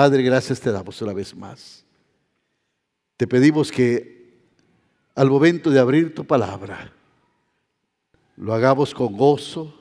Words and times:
Padre, 0.00 0.22
gracias 0.22 0.58
te 0.58 0.72
damos 0.72 1.02
una 1.02 1.12
vez 1.12 1.36
más. 1.36 1.84
Te 3.18 3.26
pedimos 3.26 3.70
que 3.70 4.32
al 5.14 5.28
momento 5.28 5.68
de 5.68 5.78
abrir 5.78 6.14
tu 6.14 6.24
palabra, 6.24 6.90
lo 8.38 8.54
hagamos 8.54 8.94
con 8.94 9.14
gozo, 9.14 9.74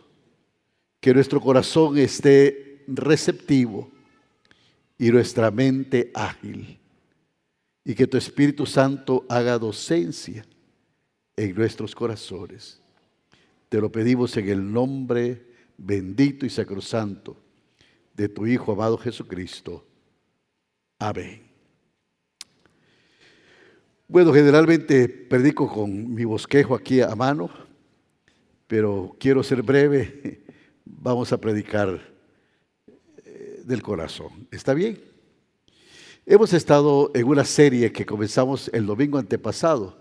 que 0.99 1.13
nuestro 1.13 1.39
corazón 1.39 1.97
esté 1.97 2.83
receptivo 2.85 3.89
y 4.97 5.09
nuestra 5.09 5.51
mente 5.51 6.11
ágil, 6.13 6.77
y 7.85 7.95
que 7.95 8.05
tu 8.05 8.17
Espíritu 8.17 8.65
Santo 8.65 9.25
haga 9.29 9.57
docencia 9.57 10.45
en 11.37 11.55
nuestros 11.55 11.95
corazones. 11.95 12.81
Te 13.69 13.79
lo 13.79 13.89
pedimos 13.89 14.35
en 14.35 14.49
el 14.49 14.69
nombre 14.69 15.47
bendito 15.77 16.45
y 16.45 16.49
sacrosanto 16.49 17.37
de 18.13 18.27
tu 18.27 18.45
Hijo 18.45 18.73
amado 18.73 18.97
Jesucristo. 18.97 19.85
Amén. 21.01 21.41
Bueno, 24.05 24.33
generalmente 24.33 25.07
predico 25.07 25.71
con 25.71 26.13
mi 26.13 26.25
bosquejo 26.25 26.75
aquí 26.75 26.99
a 26.99 27.15
mano, 27.15 27.49
pero 28.67 29.15
quiero 29.17 29.41
ser 29.41 29.63
breve. 29.63 30.41
Vamos 30.85 31.31
a 31.31 31.39
predicar 31.39 32.01
eh, 33.23 33.61
del 33.63 33.81
corazón. 33.81 34.45
¿Está 34.51 34.73
bien? 34.73 34.99
Hemos 36.25 36.51
estado 36.51 37.11
en 37.13 37.25
una 37.25 37.45
serie 37.45 37.93
que 37.93 38.05
comenzamos 38.05 38.69
el 38.73 38.85
domingo 38.85 39.19
antepasado, 39.19 39.97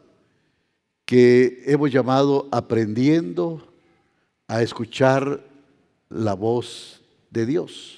que 1.04 1.62
hemos 1.66 1.92
llamado 1.92 2.48
Aprendiendo 2.50 3.72
a 4.48 4.62
escuchar 4.62 5.44
la 6.08 6.34
voz 6.34 7.02
de 7.30 7.46
Dios. 7.46 7.97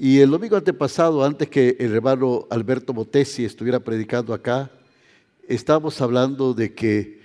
Y 0.00 0.20
el 0.20 0.30
domingo 0.30 0.56
antepasado, 0.56 1.24
antes 1.24 1.48
que 1.48 1.76
el 1.80 1.92
hermano 1.92 2.46
Alberto 2.50 2.94
Motesi 2.94 3.44
estuviera 3.44 3.80
predicando 3.80 4.32
acá, 4.32 4.70
estábamos 5.48 6.00
hablando 6.00 6.54
de 6.54 6.72
que 6.72 7.20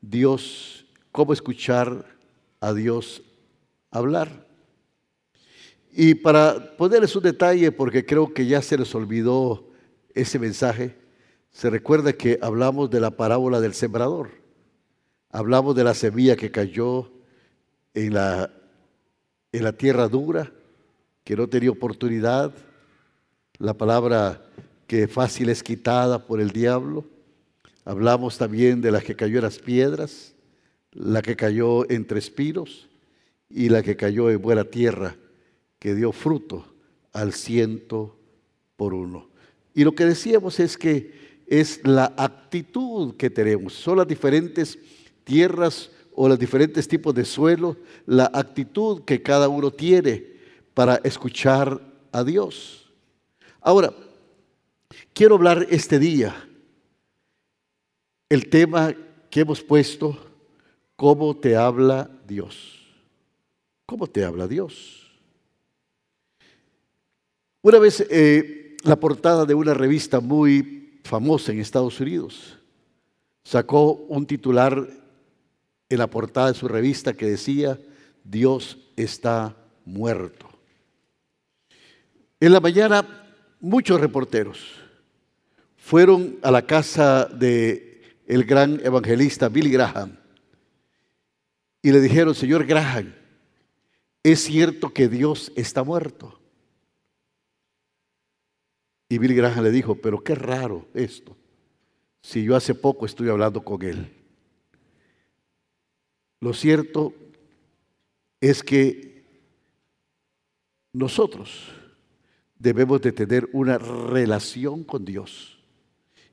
Dios, 0.00 0.84
cómo 1.12 1.32
escuchar 1.32 2.04
a 2.58 2.74
Dios 2.74 3.22
hablar. 3.92 4.48
Y 5.92 6.14
para 6.14 6.76
ponerles 6.76 7.14
un 7.14 7.22
detalle, 7.22 7.70
porque 7.70 8.04
creo 8.04 8.34
que 8.34 8.46
ya 8.46 8.60
se 8.62 8.76
les 8.76 8.92
olvidó 8.96 9.70
ese 10.12 10.40
mensaje, 10.40 10.96
se 11.52 11.70
recuerda 11.70 12.14
que 12.14 12.40
hablamos 12.42 12.90
de 12.90 12.98
la 12.98 13.12
parábola 13.12 13.60
del 13.60 13.74
sembrador. 13.74 14.30
Hablamos 15.30 15.76
de 15.76 15.84
la 15.84 15.94
semilla 15.94 16.34
que 16.34 16.50
cayó 16.50 17.12
en 17.94 18.14
la, 18.14 18.50
en 19.52 19.62
la 19.62 19.72
tierra 19.72 20.08
dura 20.08 20.52
que 21.30 21.36
no 21.36 21.48
tenía 21.48 21.70
oportunidad, 21.70 22.52
la 23.58 23.72
palabra 23.72 24.44
que 24.88 25.06
fácil 25.06 25.48
es 25.48 25.62
quitada 25.62 26.26
por 26.26 26.40
el 26.40 26.50
diablo. 26.50 27.04
Hablamos 27.84 28.36
también 28.36 28.80
de 28.80 28.90
la 28.90 29.00
que 29.00 29.14
cayó 29.14 29.36
en 29.36 29.44
las 29.44 29.60
piedras, 29.60 30.34
la 30.90 31.22
que 31.22 31.36
cayó 31.36 31.88
entre 31.88 32.18
espinos 32.18 32.88
y 33.48 33.68
la 33.68 33.84
que 33.84 33.94
cayó 33.94 34.28
en 34.28 34.42
buena 34.42 34.64
tierra, 34.64 35.14
que 35.78 35.94
dio 35.94 36.10
fruto 36.10 36.64
al 37.12 37.32
ciento 37.32 38.18
por 38.74 38.92
uno. 38.92 39.28
Y 39.72 39.84
lo 39.84 39.94
que 39.94 40.06
decíamos 40.06 40.58
es 40.58 40.76
que 40.76 41.12
es 41.46 41.80
la 41.84 42.12
actitud 42.16 43.14
que 43.14 43.30
tenemos, 43.30 43.74
son 43.74 43.98
las 43.98 44.08
diferentes 44.08 44.80
tierras 45.22 45.92
o 46.12 46.28
los 46.28 46.40
diferentes 46.40 46.88
tipos 46.88 47.14
de 47.14 47.24
suelo, 47.24 47.76
la 48.04 48.28
actitud 48.34 49.02
que 49.04 49.22
cada 49.22 49.48
uno 49.48 49.70
tiene 49.70 50.39
para 50.80 50.98
escuchar 51.04 51.78
a 52.10 52.24
Dios. 52.24 52.90
Ahora, 53.60 53.92
quiero 55.12 55.34
hablar 55.34 55.66
este 55.68 55.98
día 55.98 56.34
el 58.30 58.48
tema 58.48 58.94
que 59.28 59.40
hemos 59.40 59.62
puesto, 59.62 60.16
¿cómo 60.96 61.36
te 61.36 61.54
habla 61.54 62.10
Dios? 62.26 62.80
¿Cómo 63.84 64.06
te 64.06 64.24
habla 64.24 64.48
Dios? 64.48 65.20
Una 67.60 67.78
vez 67.78 68.00
eh, 68.08 68.78
la 68.82 68.96
portada 68.96 69.44
de 69.44 69.52
una 69.52 69.74
revista 69.74 70.20
muy 70.20 70.98
famosa 71.04 71.52
en 71.52 71.60
Estados 71.60 72.00
Unidos 72.00 72.56
sacó 73.44 73.92
un 73.92 74.24
titular 74.24 74.88
en 75.90 75.98
la 75.98 76.06
portada 76.06 76.50
de 76.50 76.58
su 76.58 76.68
revista 76.68 77.12
que 77.12 77.26
decía, 77.26 77.78
Dios 78.24 78.78
está 78.96 79.54
muerto. 79.84 80.49
En 82.40 82.54
la 82.54 82.60
mañana, 82.60 83.06
muchos 83.60 84.00
reporteros 84.00 84.80
fueron 85.76 86.38
a 86.42 86.50
la 86.50 86.64
casa 86.64 87.26
de 87.26 88.02
el 88.26 88.44
gran 88.44 88.80
evangelista 88.82 89.50
Billy 89.50 89.70
Graham 89.70 90.16
y 91.82 91.92
le 91.92 92.00
dijeron, 92.00 92.34
señor 92.34 92.64
Graham, 92.64 93.14
es 94.22 94.44
cierto 94.44 94.92
que 94.94 95.08
Dios 95.08 95.52
está 95.54 95.82
muerto. 95.82 96.40
Y 99.10 99.18
Billy 99.18 99.34
Graham 99.34 99.64
le 99.64 99.70
dijo, 99.70 99.96
pero 99.96 100.24
qué 100.24 100.34
raro 100.34 100.88
esto, 100.94 101.36
si 102.22 102.42
yo 102.42 102.56
hace 102.56 102.74
poco 102.74 103.04
estuve 103.04 103.30
hablando 103.30 103.62
con 103.62 103.82
él. 103.82 104.10
Lo 106.40 106.54
cierto 106.54 107.12
es 108.40 108.62
que 108.62 109.24
nosotros 110.94 111.79
debemos 112.60 113.00
de 113.00 113.10
tener 113.10 113.48
una 113.52 113.78
relación 113.78 114.84
con 114.84 115.04
Dios. 115.04 115.58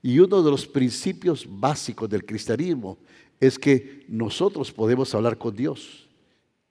Y 0.02 0.20
uno 0.20 0.42
de 0.42 0.50
los 0.50 0.66
principios 0.66 1.46
básicos 1.48 2.08
del 2.08 2.24
cristianismo 2.24 2.98
es 3.40 3.58
que 3.58 4.04
nosotros 4.08 4.70
podemos 4.70 5.12
hablar 5.14 5.38
con 5.38 5.56
Dios 5.56 6.06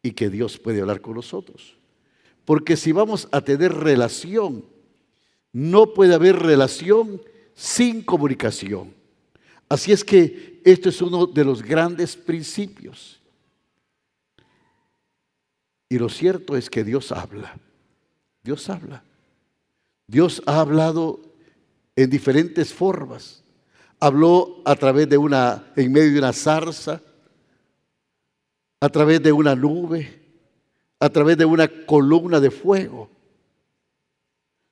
y 0.01 0.11
que 0.11 0.29
Dios 0.29 0.57
puede 0.57 0.79
hablar 0.79 1.01
con 1.01 1.15
nosotros. 1.15 1.75
Porque 2.45 2.77
si 2.77 2.91
vamos 2.91 3.27
a 3.31 3.41
tener 3.41 3.73
relación, 3.73 4.63
no 5.51 5.93
puede 5.93 6.13
haber 6.13 6.37
relación 6.37 7.19
sin 7.55 8.03
comunicación. 8.03 8.93
Así 9.67 9.91
es 9.91 10.03
que 10.03 10.61
esto 10.63 10.87
es 10.87 11.01
uno 11.01 11.25
de 11.25 11.43
los 11.43 11.63
grandes 11.63 12.15
principios. 12.15 13.19
Y 15.89 15.97
lo 15.97 16.09
cierto 16.09 16.55
es 16.55 16.69
que 16.69 16.83
Dios 16.83 17.11
habla. 17.11 17.57
Dios 18.43 18.69
habla. 18.69 19.03
Dios 20.07 20.41
ha 20.45 20.61
hablado 20.61 21.19
en 21.95 22.09
diferentes 22.09 22.73
formas. 22.73 23.43
Habló 23.99 24.61
a 24.63 24.75
través 24.75 25.09
de 25.09 25.17
una, 25.17 25.71
en 25.75 25.91
medio 25.91 26.13
de 26.13 26.19
una 26.19 26.31
zarza, 26.31 27.01
a 28.79 28.89
través 28.89 29.21
de 29.21 29.31
una 29.31 29.55
nube, 29.55 30.21
a 30.99 31.09
través 31.09 31.37
de 31.37 31.45
una 31.45 31.67
columna 31.67 32.39
de 32.39 32.51
fuego. 32.51 33.09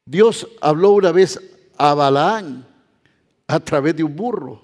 Dios 0.06 0.47
habló 0.62 0.91
una 0.91 1.12
vez 1.12 1.40
a 1.78 1.94
Balaán 1.94 2.66
a 3.47 3.59
través 3.59 3.96
de 3.96 4.03
un 4.03 4.16
burro. 4.16 4.63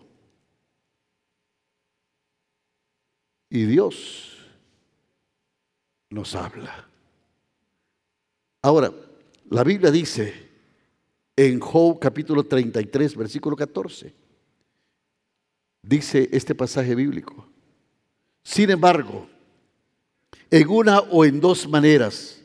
Y 3.50 3.66
Dios 3.66 4.38
nos 6.10 6.36
habla. 6.36 6.88
Ahora, 8.62 8.94
la 9.50 9.64
Biblia 9.64 9.92
dice 9.92 10.51
en 11.48 11.60
Job 11.60 11.98
capítulo 12.00 12.44
33, 12.44 13.16
versículo 13.16 13.56
14. 13.56 14.14
Dice 15.82 16.30
este 16.32 16.54
pasaje 16.54 16.94
bíblico. 16.94 17.48
Sin 18.44 18.70
embargo, 18.70 19.28
en 20.52 20.68
una 20.68 21.00
o 21.00 21.26
en 21.26 21.40
dos 21.40 21.68
maneras 21.68 22.40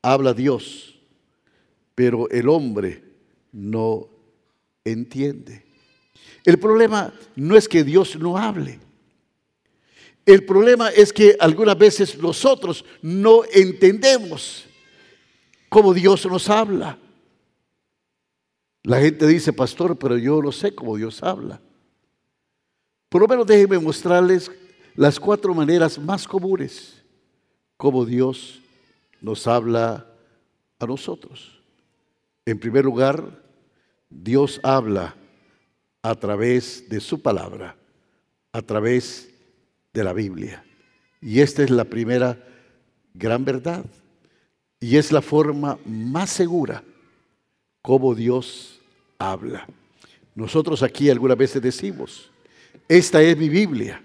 habla 0.00 0.32
Dios, 0.32 0.98
pero 1.94 2.30
el 2.30 2.48
hombre 2.48 3.04
no 3.52 4.08
entiende. 4.82 5.62
El 6.42 6.58
problema 6.58 7.12
no 7.36 7.54
es 7.54 7.68
que 7.68 7.84
Dios 7.84 8.16
no 8.16 8.38
hable. 8.38 8.80
El 10.24 10.46
problema 10.46 10.88
es 10.88 11.12
que 11.12 11.36
algunas 11.38 11.76
veces 11.76 12.16
nosotros 12.16 12.82
no 13.02 13.42
entendemos 13.52 14.64
cómo 15.68 15.92
Dios 15.92 16.24
nos 16.24 16.48
habla. 16.48 16.98
La 18.84 19.00
gente 19.00 19.26
dice, 19.26 19.52
pastor, 19.52 19.96
pero 19.96 20.18
yo 20.18 20.42
no 20.42 20.50
sé 20.50 20.74
cómo 20.74 20.96
Dios 20.96 21.22
habla. 21.22 21.60
Por 23.08 23.22
lo 23.22 23.28
menos 23.28 23.46
déjenme 23.46 23.78
mostrarles 23.78 24.50
las 24.94 25.20
cuatro 25.20 25.54
maneras 25.54 25.98
más 25.98 26.26
comunes 26.26 27.02
como 27.76 28.04
Dios 28.04 28.60
nos 29.20 29.46
habla 29.46 30.06
a 30.78 30.86
nosotros. 30.86 31.60
En 32.44 32.58
primer 32.58 32.84
lugar, 32.84 33.42
Dios 34.10 34.60
habla 34.62 35.14
a 36.02 36.14
través 36.16 36.88
de 36.88 37.00
su 37.00 37.22
palabra, 37.22 37.76
a 38.50 38.62
través 38.62 39.30
de 39.92 40.04
la 40.04 40.12
Biblia. 40.12 40.64
Y 41.20 41.40
esta 41.40 41.62
es 41.62 41.70
la 41.70 41.84
primera 41.84 42.36
gran 43.14 43.44
verdad. 43.44 43.84
Y 44.80 44.96
es 44.96 45.12
la 45.12 45.22
forma 45.22 45.78
más 45.84 46.30
segura 46.30 46.82
cómo 47.82 48.14
Dios 48.14 48.80
habla. 49.18 49.66
Nosotros 50.34 50.82
aquí 50.82 51.10
algunas 51.10 51.36
veces 51.36 51.60
decimos, 51.60 52.30
esta 52.88 53.20
es 53.20 53.36
mi 53.36 53.48
Biblia. 53.48 54.02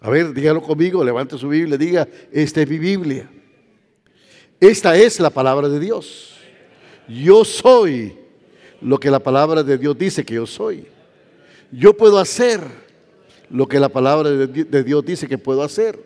A 0.00 0.10
ver, 0.10 0.32
dígalo 0.32 0.62
conmigo, 0.62 1.04
levante 1.04 1.36
su 1.36 1.48
Biblia, 1.48 1.76
diga, 1.76 2.08
esta 2.32 2.62
es 2.62 2.68
mi 2.68 2.78
Biblia. 2.78 3.28
Esta 4.60 4.96
es 4.96 5.20
la 5.20 5.30
palabra 5.30 5.68
de 5.68 5.80
Dios. 5.80 6.36
Yo 7.08 7.44
soy 7.44 8.16
lo 8.80 8.98
que 8.98 9.10
la 9.10 9.18
palabra 9.18 9.62
de 9.62 9.76
Dios 9.76 9.98
dice 9.98 10.24
que 10.24 10.34
yo 10.34 10.46
soy. 10.46 10.86
Yo 11.70 11.96
puedo 11.96 12.18
hacer 12.18 12.60
lo 13.50 13.66
que 13.66 13.80
la 13.80 13.88
palabra 13.88 14.30
de 14.30 14.84
Dios 14.84 15.04
dice 15.04 15.26
que 15.26 15.38
puedo 15.38 15.62
hacer. 15.62 15.98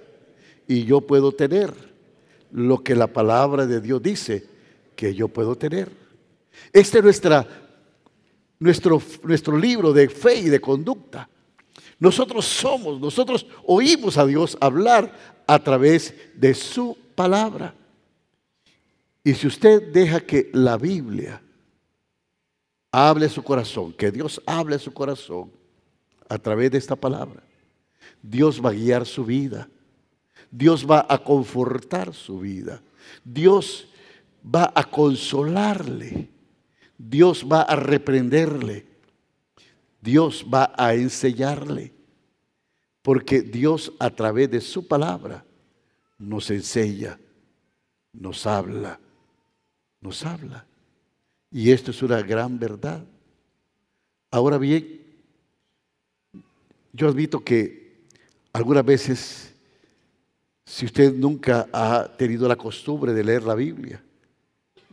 Y 0.66 0.84
yo 0.84 1.00
puedo 1.00 1.32
tener 1.32 1.72
lo 2.50 2.82
que 2.82 2.94
la 2.94 3.06
palabra 3.06 3.66
de 3.66 3.80
Dios 3.80 4.02
dice 4.02 4.44
que 4.96 5.14
yo 5.14 5.28
puedo 5.28 5.56
tener. 5.56 6.07
Este 6.72 6.98
es 6.98 7.04
nuestra, 7.04 7.46
nuestro, 8.58 9.02
nuestro 9.22 9.56
libro 9.56 9.92
de 9.92 10.08
fe 10.08 10.36
y 10.36 10.48
de 10.48 10.60
conducta. 10.60 11.28
Nosotros 11.98 12.44
somos, 12.46 13.00
nosotros 13.00 13.46
oímos 13.66 14.18
a 14.18 14.26
Dios 14.26 14.56
hablar 14.60 15.12
a 15.46 15.58
través 15.58 16.14
de 16.34 16.54
su 16.54 16.96
palabra. 17.14 17.74
Y 19.24 19.34
si 19.34 19.46
usted 19.46 19.92
deja 19.92 20.20
que 20.20 20.50
la 20.52 20.76
Biblia 20.76 21.42
hable 22.92 23.28
su 23.28 23.42
corazón, 23.42 23.92
que 23.92 24.10
Dios 24.10 24.40
hable 24.46 24.78
su 24.78 24.92
corazón 24.92 25.50
a 26.28 26.38
través 26.38 26.70
de 26.70 26.78
esta 26.78 26.96
palabra, 26.96 27.42
Dios 28.22 28.64
va 28.64 28.70
a 28.70 28.74
guiar 28.74 29.06
su 29.06 29.24
vida. 29.24 29.68
Dios 30.50 30.88
va 30.88 31.04
a 31.08 31.18
confortar 31.18 32.14
su 32.14 32.40
vida. 32.40 32.80
Dios 33.24 33.88
va 34.42 34.72
a 34.74 34.84
consolarle. 34.84 36.28
Dios 36.98 37.46
va 37.50 37.62
a 37.62 37.76
reprenderle. 37.76 38.86
Dios 40.00 40.44
va 40.52 40.72
a 40.76 40.94
enseñarle. 40.94 41.94
Porque 43.02 43.40
Dios 43.40 43.92
a 44.00 44.10
través 44.10 44.50
de 44.50 44.60
su 44.60 44.86
palabra 44.86 45.44
nos 46.18 46.50
enseña, 46.50 47.18
nos 48.12 48.44
habla, 48.46 49.00
nos 50.00 50.26
habla. 50.26 50.66
Y 51.50 51.70
esto 51.70 51.92
es 51.92 52.02
una 52.02 52.20
gran 52.20 52.58
verdad. 52.58 53.04
Ahora 54.30 54.58
bien, 54.58 55.00
yo 56.92 57.08
admito 57.08 57.42
que 57.42 58.06
algunas 58.52 58.84
veces, 58.84 59.54
si 60.66 60.84
usted 60.84 61.14
nunca 61.14 61.68
ha 61.72 62.14
tenido 62.16 62.48
la 62.48 62.56
costumbre 62.56 63.12
de 63.14 63.24
leer 63.24 63.44
la 63.44 63.54
Biblia, 63.54 64.02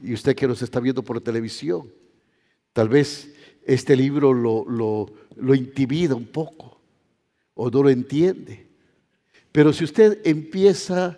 y 0.01 0.13
usted 0.13 0.35
que 0.35 0.47
nos 0.47 0.61
está 0.61 0.79
viendo 0.79 1.03
por 1.03 1.21
televisión, 1.21 1.91
tal 2.73 2.89
vez 2.89 3.33
este 3.65 3.95
libro 3.95 4.33
lo, 4.33 4.65
lo, 5.35 5.55
intimida 5.55 6.15
un 6.15 6.25
poco 6.25 6.79
o 7.53 7.69
no 7.69 7.83
lo 7.83 7.89
entiende. 7.89 8.67
Pero 9.51 9.73
si 9.73 9.83
usted 9.83 10.21
empieza 10.23 11.17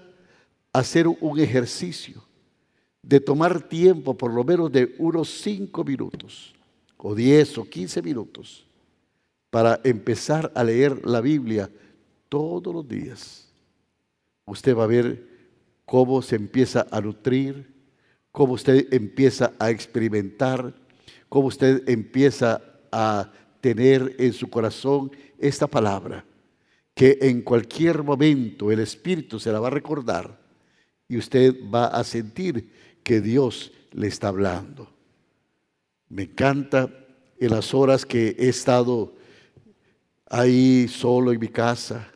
a 0.71 0.79
hacer 0.79 1.07
un 1.07 1.39
ejercicio 1.39 2.23
de 3.01 3.19
tomar 3.19 3.67
tiempo, 3.67 4.15
por 4.15 4.33
lo 4.33 4.43
menos 4.43 4.71
de 4.71 4.95
unos 4.97 5.29
cinco 5.41 5.83
minutos, 5.83 6.53
o 6.97 7.13
diez 7.13 7.57
o 7.57 7.65
quince 7.65 8.01
minutos, 8.01 8.65
para 9.49 9.79
empezar 9.83 10.51
a 10.55 10.63
leer 10.63 11.05
la 11.05 11.21
Biblia 11.21 11.69
todos 12.29 12.73
los 12.73 12.87
días, 12.87 13.49
usted 14.45 14.75
va 14.75 14.83
a 14.83 14.87
ver 14.87 15.27
cómo 15.85 16.21
se 16.21 16.35
empieza 16.35 16.85
a 16.91 17.01
nutrir, 17.01 17.76
cómo 18.37 18.53
usted 18.53 18.93
empieza 18.93 19.53
a 19.57 19.71
experimentar, 19.71 20.71
cómo 21.27 21.47
usted 21.47 21.89
empieza 21.89 22.61
a 22.91 23.31
tener 23.61 24.15
en 24.19 24.31
su 24.31 24.47
corazón 24.47 25.11
esta 25.39 25.65
palabra, 25.65 26.23
que 26.93 27.17
en 27.19 27.41
cualquier 27.41 28.03
momento 28.03 28.71
el 28.71 28.79
Espíritu 28.79 29.39
se 29.39 29.51
la 29.51 29.59
va 29.59 29.69
a 29.69 29.71
recordar 29.71 30.39
y 31.07 31.17
usted 31.17 31.55
va 31.73 31.87
a 31.87 32.03
sentir 32.03 32.69
que 33.01 33.21
Dios 33.21 33.71
le 33.91 34.05
está 34.05 34.27
hablando. 34.27 34.87
Me 36.07 36.21
encanta 36.21 36.93
en 37.39 37.49
las 37.49 37.73
horas 37.73 38.05
que 38.05 38.35
he 38.37 38.49
estado 38.49 39.15
ahí 40.29 40.87
solo 40.87 41.31
en 41.31 41.39
mi 41.39 41.47
casa, 41.47 42.07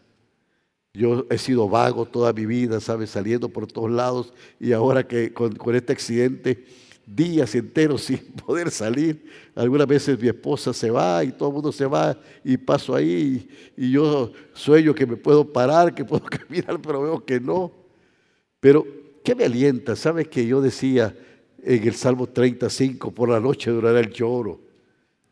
yo 0.93 1.25
he 1.29 1.37
sido 1.37 1.69
vago 1.69 2.05
toda 2.05 2.33
mi 2.33 2.45
vida, 2.45 2.79
¿sabes? 2.81 3.11
Saliendo 3.11 3.47
por 3.49 3.65
todos 3.65 3.89
lados 3.89 4.33
y 4.59 4.73
ahora 4.73 5.07
que 5.07 5.31
con, 5.31 5.55
este 5.73 5.93
accidente, 5.93 6.65
días 7.05 7.55
enteros 7.55 8.01
sin 8.03 8.17
poder 8.17 8.69
salir. 8.71 9.25
Algunas 9.55 9.87
veces 9.87 10.19
mi 10.19 10.27
esposa 10.27 10.73
se 10.73 10.91
va 10.91 11.23
y 11.23 11.31
todo 11.31 11.49
el 11.49 11.55
mundo 11.55 11.71
se 11.71 11.85
va 11.85 12.19
y 12.43 12.57
paso 12.57 12.93
ahí 12.93 13.47
y, 13.77 13.91
yo 13.91 14.33
sueño 14.53 14.93
que 14.93 15.05
me 15.05 15.15
puedo 15.15 15.51
parar, 15.51 15.95
que 15.95 16.03
puedo 16.03 16.25
caminar, 16.29 16.81
pero 16.81 17.01
veo 17.01 17.25
que 17.25 17.39
no. 17.39 17.71
Pero, 18.59 18.85
¿qué 19.23 19.33
me 19.33 19.45
alienta? 19.45 19.95
¿Sabes 19.95 20.27
que 20.27 20.45
yo 20.45 20.61
decía 20.61 21.15
en 21.63 21.87
el 21.87 21.95
Salmo 21.95 22.27
35, 22.27 23.11
por 23.11 23.29
la 23.29 23.39
noche 23.39 23.71
durará 23.71 23.99
el 23.99 24.11
lloro, 24.11 24.59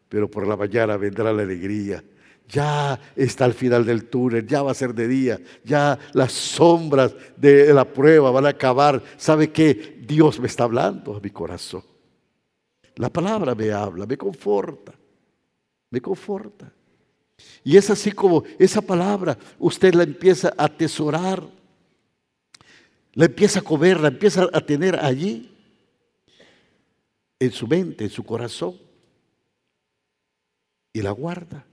pero 0.08 0.32
por 0.32 0.48
la 0.48 0.56
mañana 0.56 0.96
vendrá 0.96 1.34
la 1.34 1.44
alegría? 1.44 2.04
Ya 2.50 3.00
está 3.16 3.46
al 3.46 3.54
final 3.54 3.86
del 3.86 4.10
túnel, 4.10 4.46
ya 4.46 4.64
va 4.64 4.72
a 4.72 4.74
ser 4.74 4.94
de 4.94 5.08
día, 5.08 5.40
ya 5.64 5.98
las 6.14 6.32
sombras 6.32 7.14
de 7.38 7.72
la 7.74 7.86
prueba 7.86 8.32
van 8.32 8.48
a 8.48 8.50
acabar. 8.50 9.02
¿Sabe 9.18 9.52
qué? 9.52 10.00
Dios 10.02 10.40
me 10.40 10.48
está 10.48 10.64
hablando 10.64 11.16
a 11.16 11.20
mi 11.20 11.30
corazón. 11.30 11.84
La 12.96 13.10
palabra 13.10 13.54
me 13.54 13.72
habla, 13.72 14.06
me 14.06 14.18
conforta, 14.18 14.94
me 15.92 16.02
conforta. 16.02 16.74
Y 17.64 17.78
es 17.78 17.90
así 17.90 18.12
como 18.12 18.44
esa 18.58 18.82
palabra 18.82 19.38
usted 19.60 19.94
la 19.94 20.04
empieza 20.04 20.52
a 20.58 20.66
atesorar, 20.66 21.48
la 23.14 23.26
empieza 23.26 23.60
a 23.60 23.64
comer, 23.64 24.00
la 24.00 24.08
empieza 24.08 24.50
a 24.52 24.62
tener 24.62 24.98
allí, 25.00 25.56
en 27.40 27.52
su 27.52 27.68
mente, 27.68 28.04
en 28.04 28.10
su 28.10 28.24
corazón, 28.24 28.76
y 30.92 31.02
la 31.02 31.12
guarda. 31.12 31.69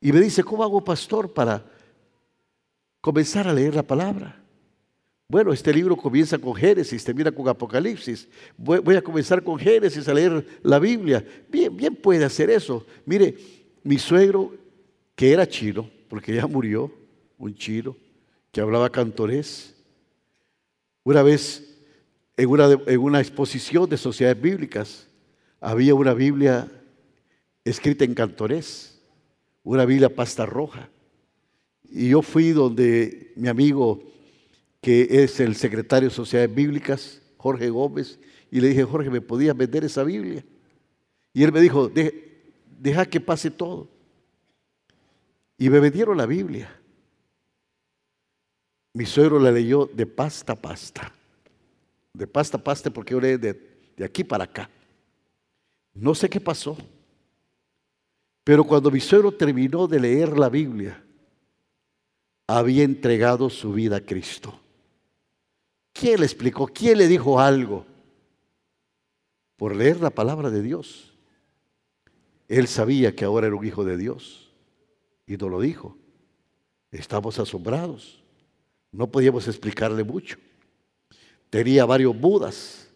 Y 0.00 0.12
me 0.12 0.20
dice, 0.20 0.42
¿cómo 0.42 0.62
hago 0.62 0.82
pastor 0.82 1.32
para 1.32 1.64
comenzar 3.00 3.46
a 3.46 3.52
leer 3.52 3.74
la 3.74 3.82
palabra? 3.82 4.42
Bueno, 5.28 5.52
este 5.52 5.72
libro 5.72 5.96
comienza 5.96 6.38
con 6.38 6.54
Génesis, 6.54 7.04
termina 7.04 7.30
con 7.30 7.46
Apocalipsis. 7.46 8.26
Voy, 8.56 8.96
a 8.96 9.02
comenzar 9.02 9.44
con 9.44 9.58
Génesis 9.58 10.08
a 10.08 10.14
leer 10.14 10.58
la 10.62 10.78
Biblia. 10.78 11.24
Bien, 11.48 11.76
bien 11.76 11.94
puede 11.94 12.24
hacer 12.24 12.50
eso. 12.50 12.84
Mire, 13.04 13.36
mi 13.84 13.98
suegro, 13.98 14.54
que 15.14 15.32
era 15.32 15.46
chino, 15.46 15.88
porque 16.08 16.34
ya 16.34 16.46
murió, 16.46 16.90
un 17.38 17.54
chino, 17.54 17.96
que 18.50 18.60
hablaba 18.60 18.90
cantorés, 18.90 19.76
una 21.04 21.22
vez 21.22 21.78
en 22.36 22.48
una, 22.48 22.68
en 22.86 22.98
una 22.98 23.20
exposición 23.20 23.88
de 23.88 23.98
sociedades 23.98 24.40
bíblicas, 24.40 25.06
había 25.60 25.94
una 25.94 26.14
Biblia 26.14 26.66
escrita 27.64 28.04
en 28.04 28.14
cantorés 28.14 28.89
una 29.62 29.84
Biblia 29.84 30.14
pasta 30.14 30.46
roja. 30.46 30.88
Y 31.90 32.10
yo 32.10 32.22
fui 32.22 32.50
donde 32.50 33.32
mi 33.36 33.48
amigo, 33.48 34.02
que 34.80 35.06
es 35.10 35.40
el 35.40 35.56
secretario 35.56 36.08
de 36.08 36.14
Sociedades 36.14 36.54
Bíblicas, 36.54 37.20
Jorge 37.36 37.68
Gómez, 37.70 38.18
y 38.50 38.60
le 38.60 38.68
dije, 38.68 38.84
Jorge, 38.84 39.10
¿me 39.10 39.20
podías 39.20 39.56
vender 39.56 39.84
esa 39.84 40.02
Biblia? 40.02 40.44
Y 41.32 41.42
él 41.42 41.52
me 41.52 41.60
dijo, 41.60 41.90
deja 42.78 43.06
que 43.06 43.20
pase 43.20 43.50
todo. 43.50 43.88
Y 45.56 45.68
me 45.68 45.78
vendieron 45.78 46.16
la 46.16 46.26
Biblia. 46.26 46.74
Mi 48.92 49.06
suegro 49.06 49.38
la 49.38 49.52
leyó 49.52 49.86
de 49.86 50.06
pasta 50.06 50.54
a 50.54 50.56
pasta. 50.56 51.14
De 52.12 52.26
pasta 52.26 52.56
a 52.56 52.64
pasta 52.64 52.90
porque 52.90 53.12
yo 53.12 53.20
leí 53.20 53.36
de, 53.36 53.52
de 53.96 54.04
aquí 54.04 54.24
para 54.24 54.44
acá. 54.44 54.68
No 55.94 56.14
sé 56.14 56.28
qué 56.28 56.40
pasó. 56.40 56.76
Pero 58.50 58.64
cuando 58.64 58.90
mi 58.90 58.98
terminó 59.38 59.86
de 59.86 60.00
leer 60.00 60.36
la 60.36 60.48
Biblia, 60.48 61.00
había 62.48 62.82
entregado 62.82 63.48
su 63.48 63.72
vida 63.72 63.98
a 63.98 64.00
Cristo. 64.00 64.58
¿Quién 65.92 66.18
le 66.18 66.26
explicó? 66.26 66.66
¿Quién 66.66 66.98
le 66.98 67.06
dijo 67.06 67.38
algo? 67.38 67.86
Por 69.56 69.76
leer 69.76 70.00
la 70.00 70.10
palabra 70.10 70.50
de 70.50 70.62
Dios. 70.62 71.14
Él 72.48 72.66
sabía 72.66 73.14
que 73.14 73.24
ahora 73.24 73.46
era 73.46 73.54
un 73.54 73.64
hijo 73.64 73.84
de 73.84 73.96
Dios 73.96 74.50
y 75.28 75.36
no 75.36 75.48
lo 75.48 75.60
dijo. 75.60 75.96
Estamos 76.90 77.38
asombrados. 77.38 78.20
No 78.90 79.06
podíamos 79.06 79.46
explicarle 79.46 80.02
mucho. 80.02 80.38
Tenía 81.50 81.84
varios 81.84 82.18
budas. 82.18 82.89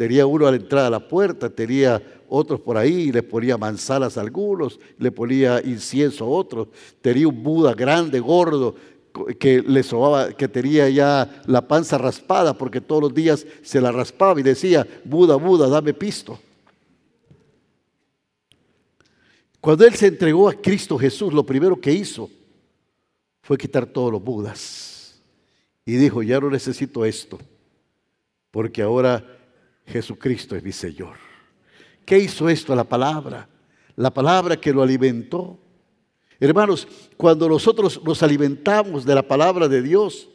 Tenía 0.00 0.24
uno 0.24 0.46
a 0.46 0.50
la 0.50 0.56
entrada 0.56 0.86
de 0.86 0.92
la 0.92 1.06
puerta, 1.06 1.50
tenía 1.50 2.02
otros 2.26 2.58
por 2.58 2.78
ahí, 2.78 3.12
le 3.12 3.22
ponía 3.22 3.58
manzanas 3.58 4.16
a 4.16 4.22
algunos, 4.22 4.80
le 4.96 5.12
ponía 5.12 5.60
incienso 5.62 6.24
a 6.24 6.28
otros, 6.28 6.68
tenía 7.02 7.28
un 7.28 7.42
Buda 7.42 7.74
grande, 7.74 8.18
gordo, 8.18 8.74
que 9.38 9.60
le 9.60 9.82
sobaba, 9.82 10.32
que 10.32 10.48
tenía 10.48 10.88
ya 10.88 11.42
la 11.44 11.68
panza 11.68 11.98
raspada 11.98 12.56
porque 12.56 12.80
todos 12.80 13.02
los 13.02 13.14
días 13.14 13.44
se 13.60 13.78
la 13.78 13.92
raspaba 13.92 14.40
y 14.40 14.42
decía, 14.42 14.86
Buda, 15.04 15.36
Buda, 15.36 15.68
dame 15.68 15.92
pisto. 15.92 16.40
Cuando 19.60 19.84
Él 19.84 19.94
se 19.96 20.06
entregó 20.06 20.48
a 20.48 20.54
Cristo 20.54 20.96
Jesús, 20.96 21.34
lo 21.34 21.44
primero 21.44 21.78
que 21.78 21.92
hizo 21.92 22.30
fue 23.42 23.58
quitar 23.58 23.84
todos 23.84 24.10
los 24.10 24.24
budas. 24.24 25.20
Y 25.84 25.96
dijo, 25.96 26.22
ya 26.22 26.40
no 26.40 26.48
necesito 26.48 27.04
esto, 27.04 27.38
porque 28.50 28.80
ahora 28.80 29.36
Jesucristo 29.90 30.56
es 30.56 30.62
mi 30.62 30.72
Señor. 30.72 31.16
¿Qué 32.04 32.18
hizo 32.18 32.48
esto? 32.48 32.74
La 32.74 32.84
palabra. 32.84 33.48
La 33.96 34.12
palabra 34.12 34.56
que 34.56 34.72
lo 34.72 34.82
alimentó. 34.82 35.58
Hermanos, 36.38 36.86
cuando 37.16 37.48
nosotros 37.48 38.00
nos 38.02 38.22
alimentamos 38.22 39.04
de 39.04 39.14
la 39.14 39.22
palabra 39.22 39.68
de 39.68 39.82
Dios, 39.82 40.28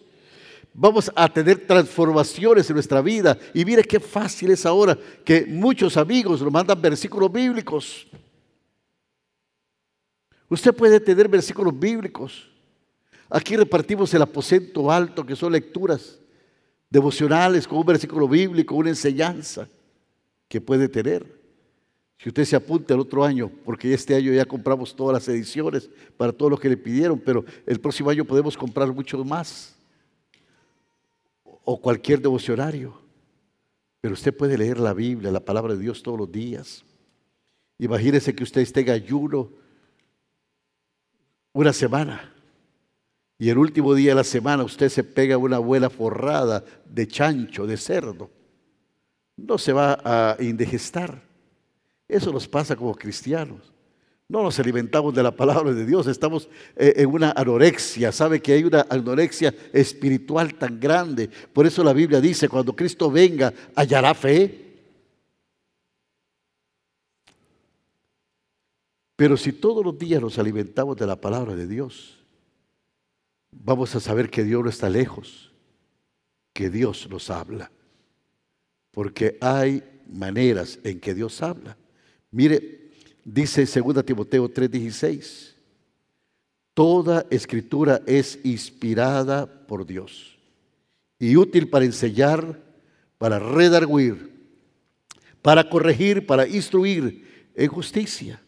vamos 0.74 1.12
a 1.16 1.28
tener 1.28 1.66
transformaciones 1.66 2.70
en 2.70 2.76
nuestra 2.76 3.02
vida. 3.02 3.38
Y 3.54 3.66
mire 3.66 3.84
qué 3.84 4.00
fácil 4.00 4.52
es 4.52 4.66
ahora 4.66 4.98
que 5.24 5.46
muchos 5.46 5.98
amigos 5.98 6.42
nos 6.42 6.52
mandan 6.52 6.80
versículos 6.80 7.32
bíblicos. 7.32 8.08
Usted 10.48 10.74
puede 10.76 11.00
tener 11.00 11.28
versículos 11.28 11.78
bíblicos. 11.78 12.50
Aquí 13.30 13.56
repartimos 13.56 14.14
el 14.14 14.22
aposento 14.22 14.92
alto, 14.92 15.26
que 15.26 15.36
son 15.36 15.52
lecturas 15.54 16.20
devocionales 16.96 17.68
con 17.68 17.80
un 17.80 17.86
versículo 17.86 18.26
bíblico, 18.26 18.74
una 18.74 18.88
enseñanza 18.88 19.68
que 20.48 20.62
puede 20.62 20.88
tener. 20.88 21.26
Si 22.18 22.30
usted 22.30 22.46
se 22.46 22.56
apunte 22.56 22.94
al 22.94 23.02
otro 23.02 23.26
año, 23.26 23.52
porque 23.66 23.94
este 23.94 24.16
año 24.16 24.32
ya 24.32 24.46
compramos 24.46 24.96
todas 24.96 25.14
las 25.16 25.28
ediciones 25.28 25.90
para 26.16 26.32
todos 26.32 26.52
los 26.52 26.60
que 26.60 26.70
le 26.70 26.78
pidieron, 26.78 27.20
pero 27.20 27.44
el 27.66 27.82
próximo 27.82 28.10
año 28.10 28.24
podemos 28.24 28.56
comprar 28.56 28.94
mucho 28.94 29.22
más. 29.26 29.76
O 31.66 31.82
cualquier 31.82 32.22
devocionario. 32.22 32.98
Pero 34.00 34.14
usted 34.14 34.34
puede 34.34 34.58
leer 34.58 34.80
la 34.80 34.94
Biblia, 34.94 35.32
la 35.32 35.44
palabra 35.44 35.74
de 35.74 35.82
Dios 35.82 36.02
todos 36.02 36.18
los 36.18 36.32
días. 36.32 36.86
Imagínese 37.78 38.34
que 38.34 38.44
usted 38.44 38.62
esté 38.62 38.80
en 38.82 38.92
ayuno 38.92 39.50
una 41.52 41.74
semana 41.74 42.35
y 43.38 43.50
el 43.50 43.58
último 43.58 43.94
día 43.94 44.12
de 44.12 44.16
la 44.16 44.24
semana 44.24 44.64
usted 44.64 44.90
se 44.90 45.04
pega 45.04 45.38
una 45.38 45.60
buena 45.60 45.90
forrada 45.90 46.64
de 46.86 47.08
chancho, 47.08 47.68
de 47.68 47.78
cerdo. 47.78 48.30
No 49.36 49.58
se 49.58 49.74
va 49.74 50.00
a 50.04 50.38
indigestar. 50.42 51.22
Eso 52.08 52.32
nos 52.32 52.48
pasa 52.48 52.76
como 52.76 52.96
cristianos. 52.96 53.74
No 54.28 54.42
nos 54.42 54.58
alimentamos 54.58 55.14
de 55.14 55.22
la 55.22 55.36
palabra 55.36 55.72
de 55.72 55.86
Dios, 55.86 56.08
estamos 56.08 56.50
eh, 56.76 56.94
en 56.96 57.10
una 57.10 57.32
anorexia. 57.32 58.12
Sabe 58.12 58.42
que 58.42 58.54
hay 58.54 58.64
una 58.64 58.88
anorexia 58.90 59.54
espiritual 59.72 60.56
tan 60.56 60.80
grande. 60.80 61.30
Por 61.54 61.68
eso 61.68 61.84
la 61.84 61.94
Biblia 61.94 62.20
dice, 62.22 62.50
cuando 62.50 62.76
Cristo 62.76 63.12
venga, 63.12 63.54
hallará 63.76 64.16
fe. 64.16 64.62
Pero 69.16 69.38
si 69.38 69.54
todos 69.54 69.86
los 69.86 69.98
días 69.98 70.22
nos 70.22 70.40
alimentamos 70.40 70.98
de 70.98 71.06
la 71.06 71.16
palabra 71.16 71.56
de 71.56 71.68
Dios, 71.68 72.25
vamos 73.64 73.96
a 73.96 74.00
saber 74.00 74.30
que 74.30 74.44
Dios 74.44 74.64
no 74.64 74.70
está 74.70 74.90
lejos, 74.90 75.52
que 76.54 76.70
Dios 76.70 77.08
nos 77.10 77.30
habla. 77.30 77.72
Porque 78.92 79.38
hay 79.42 79.84
maneras 80.08 80.80
en 80.84 81.00
que 81.00 81.14
Dios 81.14 81.42
habla. 81.42 81.78
Mire, 82.32 82.92
dice 83.24 83.66
2 83.66 84.06
Timoteo 84.06 84.50
3:16, 84.50 85.56
toda 86.74 87.26
escritura 87.30 88.02
es 88.06 88.40
inspirada 88.44 89.46
por 89.68 89.86
Dios 89.86 90.38
y 91.18 91.36
útil 91.36 91.70
para 91.70 91.86
enseñar, 91.86 92.62
para 93.18 93.40
redarguir, 93.40 94.34
para 95.42 95.70
corregir, 95.70 96.26
para 96.26 96.48
instruir 96.48 97.52
en 97.56 97.68
justicia. 97.68 98.42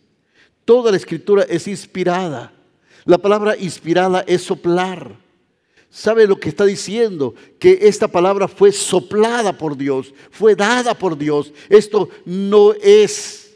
Toda 0.65 0.91
la 0.91 0.97
escritura 0.97 1.43
es 1.43 1.67
inspirada. 1.67 2.53
La 3.07 3.17
palabra 3.17 3.55
inspirada 3.57 4.25
es 4.27 4.41
soplar. 4.41 5.15
¿Sabe 5.89 6.27
lo 6.27 6.37
que 6.37 6.49
está 6.49 6.65
diciendo? 6.65 7.33
Que 7.57 7.79
esta 7.83 8.09
palabra 8.09 8.49
fue 8.49 8.73
soplada 8.73 9.57
por 9.57 9.77
Dios, 9.77 10.13
fue 10.29 10.55
dada 10.55 10.93
por 10.93 11.17
Dios. 11.17 11.53
Esto 11.69 12.09
no 12.25 12.73
es 12.73 13.55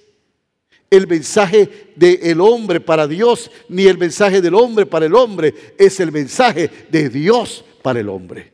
el 0.90 1.06
mensaje 1.06 1.92
del 1.98 2.40
hombre 2.40 2.80
para 2.80 3.06
Dios, 3.08 3.52
ni 3.68 3.88
el 3.88 3.98
mensaje 3.98 4.42
del 4.42 4.56
hombre 4.56 4.86
para 4.86 5.06
el 5.06 5.16
hombre. 5.16 5.54
Es 5.78 6.00
el 6.00 6.14
mensaje 6.14 6.72
de 6.90 7.10
Dios 7.10 7.66
para 7.82 8.00
el 8.00 8.08
hombre. 8.08 8.54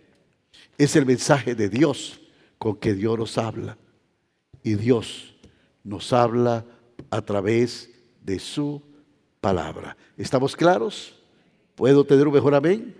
Es 0.79 0.95
el 0.95 1.05
mensaje 1.05 1.53
de 1.53 1.69
Dios 1.69 2.19
con 2.57 2.75
que 2.75 2.95
Dios 2.95 3.19
nos 3.19 3.37
habla. 3.37 3.77
Y 4.63 4.73
Dios 4.73 5.35
nos 5.83 6.11
habla 6.11 6.65
a 7.11 7.21
través 7.21 7.91
de 8.23 8.39
su 8.39 8.81
palabra. 9.41 9.95
¿Estamos 10.17 10.55
claros? 10.55 11.15
¿Puedo 11.75 12.03
tener 12.05 12.27
un 12.27 12.33
mejor 12.33 12.55
amén? 12.55 12.95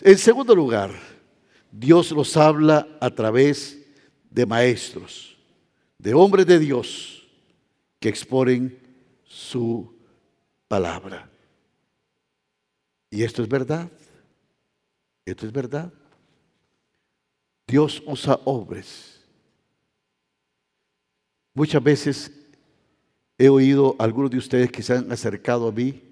En 0.00 0.18
segundo 0.18 0.54
lugar, 0.54 0.90
Dios 1.70 2.12
nos 2.12 2.36
habla 2.36 2.86
a 3.00 3.10
través 3.10 3.80
de 4.30 4.46
maestros, 4.46 5.36
de 5.98 6.14
hombres 6.14 6.46
de 6.46 6.58
Dios 6.58 7.26
que 7.98 8.08
exponen 8.08 8.78
su 9.24 9.94
palabra. 10.68 11.30
Y 13.10 13.22
esto 13.22 13.42
es 13.42 13.48
verdad. 13.48 13.90
Esto 15.24 15.46
es 15.46 15.52
verdad. 15.52 15.92
Dios 17.66 18.02
usa 18.06 18.38
hombres. 18.44 19.24
Muchas 21.54 21.82
veces 21.82 22.32
He 23.36 23.48
oído 23.48 23.96
a 23.98 24.04
algunos 24.04 24.30
de 24.30 24.38
ustedes 24.38 24.70
que 24.70 24.82
se 24.82 24.94
han 24.94 25.10
acercado 25.10 25.68
a 25.68 25.72
mí 25.72 26.02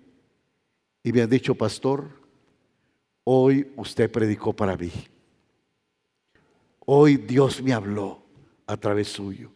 y 1.05 1.13
me 1.13 1.23
han 1.23 1.31
dicho, 1.31 1.55
pastor, 1.55 2.11
hoy 3.25 3.73
usted 3.77 4.11
predicó 4.11 4.53
para 4.53 4.77
mí. 4.77 4.91
Hoy 6.85 7.17
Dios 7.17 7.63
me 7.63 7.73
habló 7.73 8.23
a 8.67 8.77
través 8.77 9.09
suyo. 9.09 9.51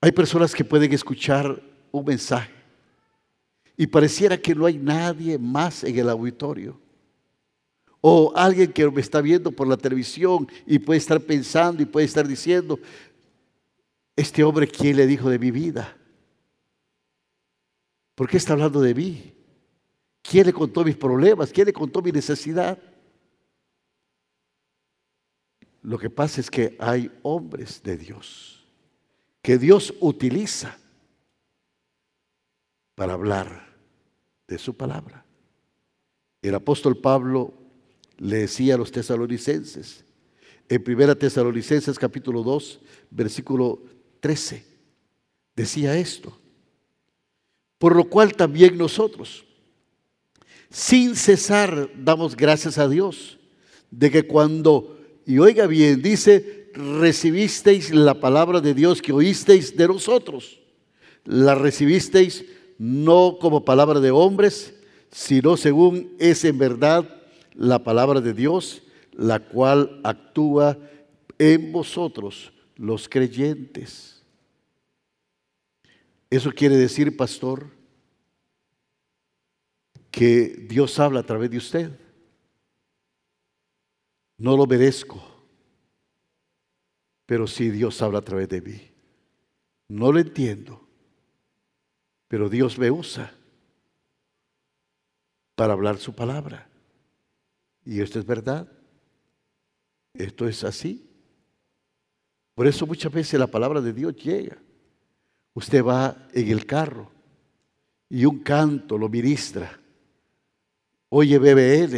Hay 0.00 0.12
personas 0.12 0.54
que 0.54 0.64
pueden 0.64 0.92
escuchar 0.92 1.62
un 1.92 2.04
mensaje 2.04 2.52
y 3.76 3.86
pareciera 3.86 4.36
que 4.38 4.54
no 4.54 4.64
hay 4.66 4.78
nadie 4.78 5.38
más 5.38 5.84
en 5.84 5.98
el 5.98 6.08
auditorio. 6.08 6.78
O 8.00 8.32
alguien 8.34 8.72
que 8.72 8.90
me 8.90 9.00
está 9.02 9.20
viendo 9.20 9.52
por 9.52 9.68
la 9.68 9.76
televisión 9.76 10.48
y 10.66 10.78
puede 10.78 10.98
estar 10.98 11.20
pensando 11.20 11.82
y 11.82 11.86
puede 11.86 12.06
estar 12.06 12.26
diciendo, 12.26 12.78
este 14.20 14.44
hombre, 14.44 14.68
¿quién 14.68 14.96
le 14.96 15.06
dijo 15.06 15.30
de 15.30 15.38
mi 15.38 15.50
vida? 15.50 15.96
¿Por 18.14 18.28
qué 18.28 18.36
está 18.36 18.52
hablando 18.52 18.80
de 18.80 18.94
mí? 18.94 19.34
¿Quién 20.22 20.46
le 20.46 20.52
contó 20.52 20.84
mis 20.84 20.96
problemas? 20.96 21.50
¿Quién 21.50 21.66
le 21.66 21.72
contó 21.72 22.02
mi 22.02 22.12
necesidad? 22.12 22.78
Lo 25.82 25.98
que 25.98 26.10
pasa 26.10 26.40
es 26.40 26.50
que 26.50 26.76
hay 26.78 27.10
hombres 27.22 27.82
de 27.82 27.96
Dios 27.96 28.60
que 29.42 29.56
Dios 29.56 29.94
utiliza 30.00 30.76
para 32.94 33.14
hablar 33.14 33.74
de 34.46 34.58
su 34.58 34.76
palabra. 34.76 35.24
El 36.42 36.54
apóstol 36.54 36.98
Pablo 36.98 37.54
le 38.18 38.40
decía 38.40 38.74
a 38.74 38.78
los 38.78 38.92
tesalonicenses, 38.92 40.04
en 40.68 40.84
1 40.86 41.16
Tesalonicenses 41.16 41.98
capítulo 41.98 42.42
2, 42.42 42.80
versículo 43.10 43.82
13 44.20 44.70
decía 45.60 45.96
esto. 45.98 46.36
Por 47.78 47.96
lo 47.96 48.04
cual 48.04 48.34
también 48.34 48.76
nosotros, 48.76 49.44
sin 50.70 51.16
cesar, 51.16 51.90
damos 51.96 52.36
gracias 52.36 52.78
a 52.78 52.88
Dios 52.88 53.38
de 53.90 54.10
que 54.10 54.26
cuando, 54.26 54.98
y 55.26 55.38
oiga 55.38 55.66
bien, 55.66 56.02
dice, 56.02 56.70
recibisteis 56.74 57.92
la 57.92 58.20
palabra 58.20 58.60
de 58.60 58.74
Dios 58.74 59.02
que 59.02 59.12
oísteis 59.12 59.76
de 59.76 59.88
nosotros. 59.88 60.60
La 61.24 61.54
recibisteis 61.54 62.44
no 62.78 63.38
como 63.40 63.64
palabra 63.64 64.00
de 64.00 64.10
hombres, 64.10 64.74
sino 65.10 65.56
según 65.56 66.14
es 66.18 66.44
en 66.44 66.58
verdad 66.58 67.22
la 67.54 67.82
palabra 67.82 68.20
de 68.20 68.32
Dios, 68.32 68.82
la 69.12 69.40
cual 69.40 70.00
actúa 70.04 70.78
en 71.38 71.72
vosotros 71.72 72.52
los 72.80 73.10
creyentes. 73.10 74.24
Eso 76.30 76.50
quiere 76.50 76.76
decir, 76.76 77.14
pastor, 77.14 77.70
que 80.10 80.66
Dios 80.66 80.98
habla 80.98 81.20
a 81.20 81.26
través 81.26 81.50
de 81.50 81.58
usted. 81.58 82.00
No 84.38 84.56
lo 84.56 84.66
merezco, 84.66 85.22
pero 87.26 87.46
sí 87.46 87.68
Dios 87.68 88.00
habla 88.00 88.20
a 88.20 88.24
través 88.24 88.48
de 88.48 88.62
mí. 88.62 88.90
No 89.88 90.10
lo 90.10 90.18
entiendo, 90.18 90.88
pero 92.28 92.48
Dios 92.48 92.78
me 92.78 92.90
usa 92.90 93.36
para 95.54 95.74
hablar 95.74 95.98
su 95.98 96.14
palabra. 96.14 96.66
Y 97.84 98.00
esto 98.00 98.18
es 98.18 98.24
verdad. 98.24 98.72
Esto 100.14 100.48
es 100.48 100.64
así. 100.64 101.09
Por 102.60 102.66
eso 102.66 102.86
muchas 102.86 103.10
veces 103.10 103.40
la 103.40 103.46
palabra 103.46 103.80
de 103.80 103.90
Dios 103.90 104.14
llega. 104.16 104.58
Usted 105.54 105.82
va 105.82 106.28
en 106.34 106.46
el 106.50 106.66
carro 106.66 107.10
y 108.06 108.26
un 108.26 108.40
canto 108.40 108.98
lo 108.98 109.08
ministra. 109.08 109.80
Oye 111.08 111.38
BBL 111.38 111.96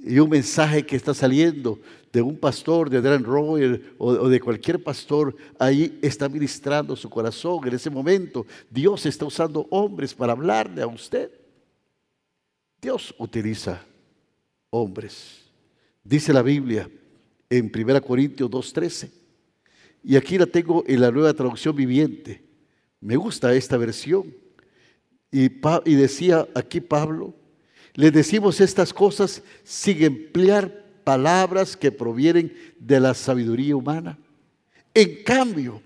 y 0.00 0.18
un 0.18 0.28
mensaje 0.28 0.84
que 0.84 0.96
está 0.96 1.14
saliendo 1.14 1.80
de 2.12 2.20
un 2.20 2.36
pastor, 2.36 2.90
de 2.90 3.00
Dan 3.00 3.24
Roy 3.24 3.82
o, 3.96 4.28
de 4.28 4.38
cualquier 4.38 4.84
pastor, 4.84 5.34
ahí 5.58 5.98
está 6.02 6.28
ministrando 6.28 6.94
su 6.94 7.08
corazón. 7.08 7.66
En 7.66 7.72
ese 7.72 7.88
momento 7.88 8.44
Dios 8.68 9.06
está 9.06 9.24
usando 9.24 9.66
hombres 9.70 10.12
para 10.12 10.32
hablarle 10.34 10.82
a 10.82 10.86
usted. 10.86 11.30
Dios 12.82 13.14
utiliza 13.16 13.82
hombres. 14.68 15.50
Dice 16.02 16.34
la 16.34 16.42
Biblia 16.42 16.86
en 17.48 17.72
1 17.74 18.02
Corintios 18.02 18.50
2.13. 18.50 19.23
Y 20.04 20.16
aquí 20.16 20.36
la 20.36 20.46
tengo 20.46 20.84
en 20.86 21.00
la 21.00 21.10
nueva 21.10 21.32
traducción 21.32 21.74
viviente. 21.74 22.44
Me 23.00 23.16
gusta 23.16 23.54
esta 23.54 23.78
versión. 23.78 24.34
Y, 25.32 25.48
decía 25.94 26.46
aquí 26.54 26.80
Pablo, 26.80 27.34
le 27.94 28.10
decimos 28.10 28.60
estas 28.60 28.92
cosas 28.92 29.42
sin 29.64 30.02
emplear 30.04 30.84
palabras 31.02 31.76
que 31.76 31.90
provienen 31.90 32.54
de 32.78 33.00
la 33.00 33.14
sabiduría 33.14 33.74
humana. 33.74 34.16
En 34.92 35.24
cambio, 35.24 35.82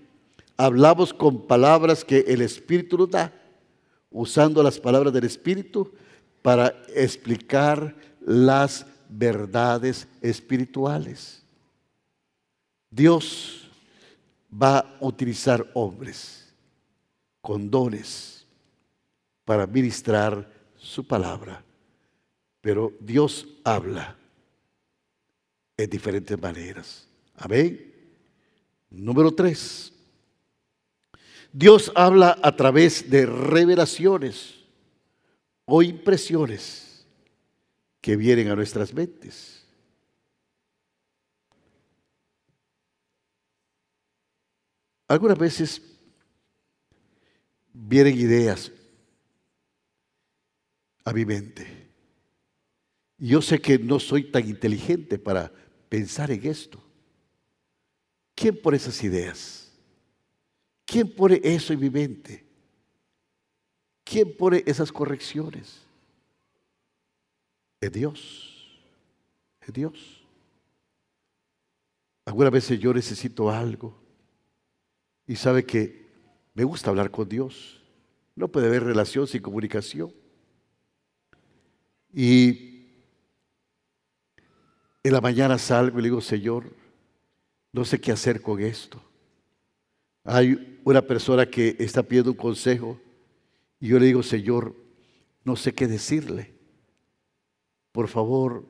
hablamos 0.55 1.13
con 1.13 1.47
palabras 1.47 2.03
que 2.03 2.19
el 2.27 2.41
Espíritu 2.41 2.97
nos 2.97 3.09
da, 3.09 3.33
usando 4.11 4.61
las 4.61 4.79
palabras 4.79 5.13
del 5.13 5.23
Espíritu 5.23 5.91
para 6.41 6.75
explicar 6.93 7.95
las 8.21 8.85
verdades 9.07 10.07
espirituales. 10.21 11.41
Dios 12.91 13.58
va 14.51 14.79
a 14.79 14.97
utilizar 15.01 15.69
hombres 15.73 16.53
con 17.41 17.69
dones 17.69 18.45
para 19.45 19.65
ministrar 19.65 20.47
su 20.75 21.05
palabra, 21.05 21.63
pero 22.61 22.93
Dios 22.99 23.47
habla 23.63 24.15
en 25.77 25.89
diferentes 25.89 26.39
maneras. 26.39 27.07
Amén. 27.35 27.93
Número 28.89 29.31
tres. 29.33 29.93
Dios 31.51 31.91
habla 31.95 32.37
a 32.43 32.55
través 32.55 33.09
de 33.09 33.25
revelaciones 33.25 34.55
o 35.65 35.81
impresiones 35.81 37.05
que 38.01 38.15
vienen 38.15 38.49
a 38.49 38.55
nuestras 38.55 38.93
mentes. 38.93 39.58
Algunas 45.09 45.39
veces 45.39 45.81
vienen 47.73 48.15
ideas 48.15 48.71
a 51.03 51.11
mi 51.11 51.25
mente. 51.25 51.89
Yo 53.17 53.41
sé 53.41 53.59
que 53.59 53.79
no 53.79 53.99
soy 53.99 54.29
tan 54.31 54.47
inteligente 54.47 55.17
para 55.17 55.51
pensar 55.89 56.29
en 56.29 56.45
esto. 56.45 56.79
¿Quién 58.35 58.61
pone 58.61 58.77
esas 58.77 59.03
ideas? 59.03 59.71
¿Quién 60.85 61.11
pone 61.11 61.41
eso 61.43 61.73
en 61.73 61.79
mi 61.79 61.89
mente? 61.89 62.45
¿Quién 64.03 64.37
pone 64.37 64.63
esas 64.67 64.91
correcciones? 64.91 65.81
Es 67.81 67.91
Dios. 67.91 68.79
Es 69.59 69.73
Dios. 69.73 70.23
Algunas 72.25 72.53
veces 72.53 72.79
yo 72.79 72.93
necesito 72.93 73.49
algo 73.49 74.08
y 75.29 75.35
sabe 75.35 75.63
que 75.63 76.07
me 76.55 76.63
gusta 76.63 76.89
hablar 76.89 77.11
con 77.11 77.29
Dios. 77.29 77.83
No 78.35 78.47
puede 78.47 78.65
haber 78.65 78.83
relación 78.83 79.27
sin 79.27 79.43
comunicación. 79.43 80.11
Y 82.11 82.87
en 85.03 85.13
la 85.13 85.21
mañana 85.21 85.59
salgo 85.59 85.99
y 85.99 86.01
le 86.01 86.07
digo, 86.07 86.19
Señor, 86.19 86.73
no 87.71 87.85
sé 87.85 88.01
qué 88.01 88.11
hacer 88.11 88.41
con 88.41 88.59
esto. 88.59 88.99
Hay 90.23 90.81
una 90.83 91.03
persona 91.03 91.45
que 91.45 91.75
está 91.77 92.01
pidiendo 92.01 92.31
un 92.31 92.37
consejo 92.37 92.99
y 93.79 93.89
yo 93.89 93.99
le 93.99 94.07
digo, 94.07 94.23
Señor, 94.23 94.75
no 95.43 95.55
sé 95.55 95.75
qué 95.75 95.85
decirle. 95.85 96.55
Por 97.91 98.07
favor, 98.07 98.65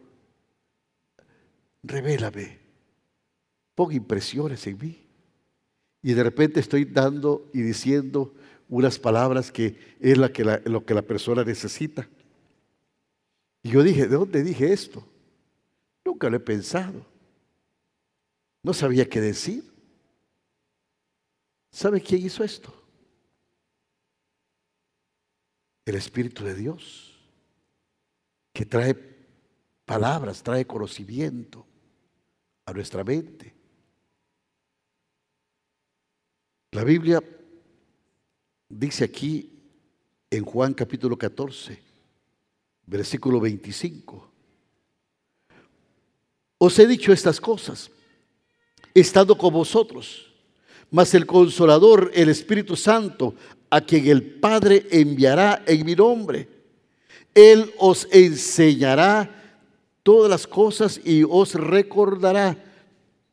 revélame. 1.84 2.60
Pon 3.76 3.94
impresiones 3.94 4.68
en 4.68 4.78
mí. 4.78 5.09
Y 6.02 6.14
de 6.14 6.24
repente 6.24 6.60
estoy 6.60 6.86
dando 6.86 7.50
y 7.54 7.62
diciendo 7.62 8.34
unas 8.70 8.98
palabras 9.00 9.52
que 9.52 9.78
es 10.00 10.18
lo 10.18 10.32
que 10.86 10.94
la 10.94 11.02
persona 11.02 11.44
necesita. 11.44 12.08
Y 13.64 13.72
yo 13.72 13.84
dije, 13.84 14.08
¿de 14.08 14.16
dónde 14.16 14.44
dije 14.44 14.72
esto? 14.72 15.06
Nunca 16.06 16.30
lo 16.30 16.38
he 16.38 16.40
pensado. 16.40 17.06
No 18.64 18.74
sabía 18.74 19.08
qué 19.10 19.20
decir. 19.20 19.70
¿Sabe 21.72 22.02
quién 22.02 22.26
hizo 22.26 22.44
esto? 22.44 22.74
El 25.86 25.96
Espíritu 25.96 26.44
de 26.44 26.56
Dios, 26.56 27.20
que 28.54 28.66
trae 28.66 28.96
palabras, 29.86 30.44
trae 30.44 30.66
conocimiento 30.66 31.66
a 32.66 32.74
nuestra 32.74 33.04
mente. 33.04 33.59
La 36.72 36.84
Biblia 36.84 37.24
dice 38.70 39.04
aquí 39.04 39.50
en 40.30 40.46
Juan 40.46 40.76
capítulo 40.76 41.18
14, 41.18 41.80
versículo 42.86 43.40
25, 43.40 44.30
os 46.60 46.78
he 46.78 46.86
dicho 46.86 47.12
estas 47.12 47.42
cosas, 47.42 47.90
estando 48.94 49.36
con 49.36 49.52
vosotros, 49.52 50.32
mas 50.92 51.16
el 51.16 51.26
consolador, 51.26 52.12
el 52.14 52.30
Espíritu 52.30 52.76
Santo, 52.76 53.34
a 53.72 53.82
quien 53.82 54.06
el 54.08 54.22
Padre 54.40 54.86
enviará 54.92 55.64
en 55.66 55.84
mi 55.84 55.96
nombre, 55.96 56.48
Él 57.34 57.74
os 57.80 58.08
enseñará 58.12 59.64
todas 60.04 60.30
las 60.30 60.46
cosas 60.46 61.02
y 61.04 61.24
os 61.24 61.56
recordará 61.56 62.64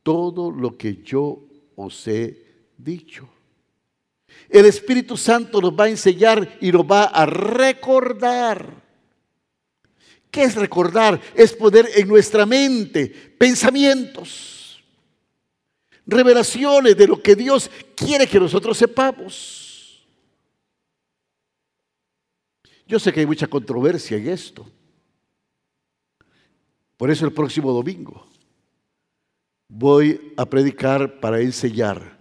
todo 0.03 0.51
lo 0.51 0.79
que 0.79 1.03
yo 1.03 1.42
os 1.75 2.09
he 2.09 2.45
dicho. 2.77 3.29
El 4.49 4.67
Espíritu 4.67 5.17
Santo 5.17 5.61
nos 5.61 5.73
va 5.73 5.85
a 5.85 5.89
enseñar 5.89 6.59
y 6.61 6.71
nos 6.71 6.83
va 6.83 7.05
a 7.05 7.27
recordar 7.27 8.87
¿Qué 10.37 10.43
es 10.43 10.55
recordar? 10.55 11.19
Es 11.35 11.55
poner 11.55 11.89
en 11.95 12.07
nuestra 12.07 12.45
mente 12.45 13.07
pensamientos, 13.07 14.85
revelaciones 16.05 16.95
de 16.95 17.07
lo 17.07 17.23
que 17.23 17.35
Dios 17.35 17.71
quiere 17.97 18.27
que 18.27 18.39
nosotros 18.39 18.77
sepamos. 18.77 20.07
Yo 22.87 22.99
sé 22.99 23.15
que 23.15 23.21
hay 23.21 23.27
mucha 23.27 23.47
controversia 23.47 24.19
en 24.19 24.29
esto. 24.29 24.71
Por 26.99 27.11
eso 27.11 27.25
el 27.25 27.33
próximo 27.33 27.73
domingo 27.73 28.27
voy 29.69 30.35
a 30.37 30.45
predicar 30.45 31.19
para 31.19 31.41
enseñar 31.41 32.15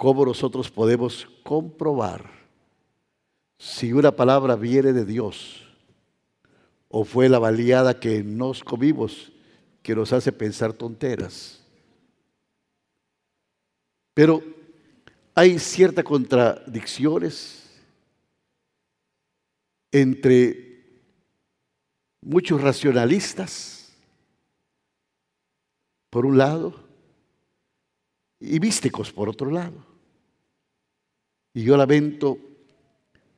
cómo 0.00 0.24
nosotros 0.24 0.70
podemos 0.70 1.28
comprobar 1.42 2.24
si 3.58 3.92
una 3.92 4.10
palabra 4.10 4.56
viene 4.56 4.94
de 4.94 5.04
Dios 5.04 5.68
o 6.88 7.04
fue 7.04 7.28
la 7.28 7.38
baleada 7.38 8.00
que 8.00 8.24
nos 8.24 8.64
comimos 8.64 9.30
que 9.82 9.94
nos 9.94 10.10
hace 10.14 10.32
pensar 10.32 10.72
tonteras. 10.72 11.62
Pero 14.14 14.42
hay 15.34 15.58
ciertas 15.58 16.02
contradicciones 16.02 17.70
entre 19.92 20.82
muchos 22.22 22.58
racionalistas, 22.62 23.92
por 26.08 26.24
un 26.24 26.38
lado, 26.38 26.88
y 28.40 28.58
místicos, 28.58 29.12
por 29.12 29.28
otro 29.28 29.50
lado. 29.50 29.89
Y 31.52 31.64
yo 31.64 31.76
lamento 31.76 32.38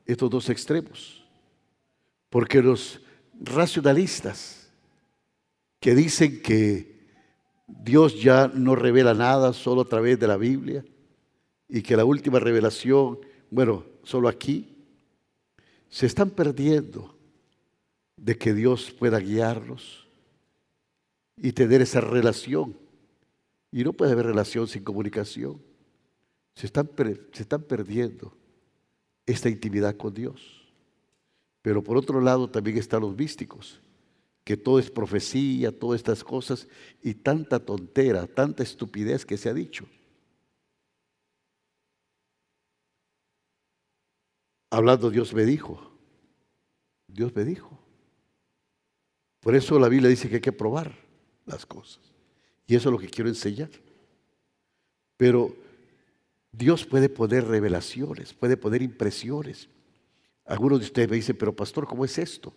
estos 0.04 0.30
dos 0.30 0.48
extremos, 0.50 1.24
porque 2.28 2.62
los 2.62 3.00
racionalistas 3.40 4.68
que 5.80 5.94
dicen 5.94 6.42
que 6.42 6.92
Dios 7.66 8.20
ya 8.22 8.48
no 8.48 8.76
revela 8.76 9.14
nada 9.14 9.52
solo 9.52 9.82
a 9.82 9.88
través 9.88 10.18
de 10.18 10.28
la 10.28 10.36
Biblia 10.36 10.84
y 11.68 11.82
que 11.82 11.96
la 11.96 12.04
última 12.04 12.38
revelación, 12.38 13.18
bueno, 13.50 13.84
solo 14.02 14.28
aquí, 14.28 14.76
se 15.88 16.06
están 16.06 16.30
perdiendo 16.30 17.16
de 18.16 18.36
que 18.36 18.54
Dios 18.54 18.92
pueda 18.92 19.18
guiarlos 19.18 20.06
y 21.36 21.52
tener 21.52 21.80
esa 21.80 22.00
relación. 22.00 22.76
Y 23.70 23.84
no 23.84 23.92
puede 23.92 24.12
haber 24.12 24.26
relación 24.26 24.68
sin 24.68 24.84
comunicación. 24.84 25.60
Se 26.54 26.66
están, 26.66 26.90
se 27.32 27.42
están 27.42 27.62
perdiendo 27.62 28.36
esta 29.26 29.48
intimidad 29.48 29.96
con 29.96 30.12
Dios. 30.12 30.62
Pero 31.62 31.82
por 31.82 31.96
otro 31.96 32.20
lado 32.20 32.50
también 32.50 32.76
están 32.76 33.02
los 33.02 33.16
místicos, 33.16 33.80
que 34.44 34.56
todo 34.56 34.78
es 34.78 34.90
profecía, 34.90 35.76
todas 35.76 36.00
estas 36.00 36.24
cosas 36.24 36.66
y 37.02 37.14
tanta 37.14 37.60
tontera, 37.60 38.26
tanta 38.26 38.62
estupidez 38.62 39.24
que 39.24 39.36
se 39.36 39.48
ha 39.48 39.54
dicho. 39.54 39.86
Hablando 44.70 45.10
Dios 45.10 45.32
me 45.34 45.44
dijo, 45.44 45.92
Dios 47.06 47.34
me 47.34 47.44
dijo. 47.44 47.78
Por 49.40 49.54
eso 49.54 49.78
la 49.78 49.88
Biblia 49.88 50.08
dice 50.08 50.28
que 50.28 50.36
hay 50.36 50.40
que 50.40 50.52
probar 50.52 50.96
las 51.44 51.66
cosas. 51.66 52.00
Y 52.66 52.74
eso 52.74 52.88
es 52.88 52.92
lo 52.92 52.98
que 52.98 53.10
quiero 53.10 53.28
enseñar. 53.28 53.70
Pero 55.16 55.54
Dios 56.52 56.84
puede 56.84 57.08
poner 57.08 57.46
revelaciones, 57.46 58.34
puede 58.34 58.58
poner 58.58 58.82
impresiones. 58.82 59.68
Algunos 60.44 60.80
de 60.80 60.86
ustedes 60.86 61.08
me 61.08 61.16
dicen, 61.16 61.36
pero 61.36 61.56
pastor, 61.56 61.86
¿cómo 61.86 62.04
es 62.04 62.18
esto? 62.18 62.52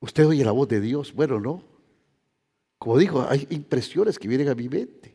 Usted 0.00 0.26
oye 0.26 0.44
la 0.44 0.52
voz 0.52 0.68
de 0.68 0.80
Dios. 0.80 1.12
Bueno, 1.12 1.40
no. 1.40 1.64
Como 2.78 2.98
dijo, 2.98 3.26
hay 3.28 3.46
impresiones 3.50 4.18
que 4.18 4.28
vienen 4.28 4.48
a 4.48 4.54
mi 4.54 4.68
mente. 4.68 5.14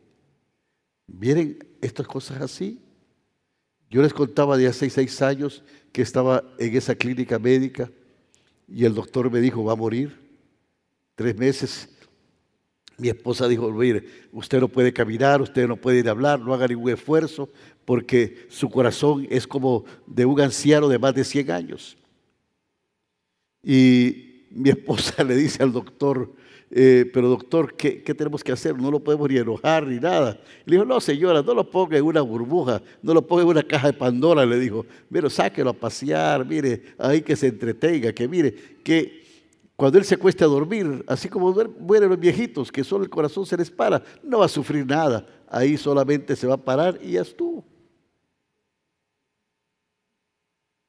Vienen 1.06 1.58
estas 1.80 2.06
cosas 2.06 2.40
así. 2.42 2.82
Yo 3.90 4.02
les 4.02 4.12
contaba 4.12 4.56
de 4.58 4.66
hace 4.66 4.90
seis 4.90 5.22
años 5.22 5.62
que 5.92 6.02
estaba 6.02 6.44
en 6.58 6.76
esa 6.76 6.94
clínica 6.94 7.38
médica 7.38 7.90
y 8.66 8.84
el 8.84 8.94
doctor 8.94 9.30
me 9.30 9.40
dijo, 9.40 9.64
va 9.64 9.72
a 9.72 9.76
morir. 9.76 10.28
Tres 11.14 11.36
meses 11.36 11.97
mi 12.98 13.08
esposa 13.08 13.46
dijo, 13.46 13.70
mire, 13.70 14.04
usted 14.32 14.60
no 14.60 14.68
puede 14.68 14.92
caminar, 14.92 15.40
usted 15.40 15.68
no 15.68 15.76
puede 15.76 16.00
ir 16.00 16.08
a 16.08 16.10
hablar, 16.10 16.40
no 16.40 16.52
haga 16.52 16.66
ningún 16.66 16.90
esfuerzo, 16.90 17.48
porque 17.84 18.46
su 18.48 18.68
corazón 18.68 19.26
es 19.30 19.46
como 19.46 19.84
de 20.06 20.26
un 20.26 20.40
anciano 20.40 20.88
de 20.88 20.98
más 20.98 21.14
de 21.14 21.24
100 21.24 21.50
años. 21.50 21.96
Y 23.62 24.46
mi 24.50 24.68
esposa 24.70 25.22
le 25.22 25.36
dice 25.36 25.62
al 25.62 25.72
doctor, 25.72 26.32
eh, 26.70 27.08
pero 27.14 27.28
doctor, 27.28 27.74
¿qué, 27.76 28.02
tenemos 28.14 28.42
que 28.42 28.52
hacer? 28.52 28.76
No 28.76 28.90
lo 28.90 28.98
podemos 29.00 29.30
ni 29.30 29.38
enojar 29.38 29.86
ni 29.86 30.00
nada. 30.00 30.38
le 30.66 30.76
dijo, 30.76 30.84
no 30.84 31.00
señora, 31.00 31.40
no 31.40 31.54
lo 31.54 31.70
ponga 31.70 31.96
en 31.96 32.04
una 32.04 32.20
burbuja, 32.20 32.82
no 33.00 33.14
lo 33.14 33.26
ponga 33.26 33.42
en 33.42 33.48
una 33.48 33.62
caja 33.62 33.86
de 33.86 33.92
Pandora, 33.92 34.44
le 34.44 34.58
dijo, 34.58 34.84
pero 35.10 35.30
sáquelo 35.30 35.70
a 35.70 35.72
pasear, 35.72 36.44
mire, 36.44 36.82
ahí 36.98 37.22
que 37.22 37.36
se 37.36 37.46
entretenga, 37.46 38.12
que 38.12 38.26
mire, 38.26 38.54
que 38.82 39.27
cuando 39.78 39.96
él 39.96 40.04
se 40.04 40.16
cueste 40.16 40.42
a 40.42 40.48
dormir, 40.48 41.04
así 41.06 41.28
como 41.28 41.54
mueren 41.78 42.08
los 42.08 42.18
viejitos, 42.18 42.72
que 42.72 42.82
solo 42.82 43.04
el 43.04 43.10
corazón 43.10 43.46
se 43.46 43.56
les 43.56 43.70
para, 43.70 44.02
no 44.24 44.40
va 44.40 44.46
a 44.46 44.48
sufrir 44.48 44.84
nada. 44.84 45.24
Ahí 45.46 45.76
solamente 45.76 46.34
se 46.34 46.48
va 46.48 46.54
a 46.54 46.64
parar 46.64 46.98
y 47.00 47.12
ya 47.12 47.20
estuvo. 47.20 47.64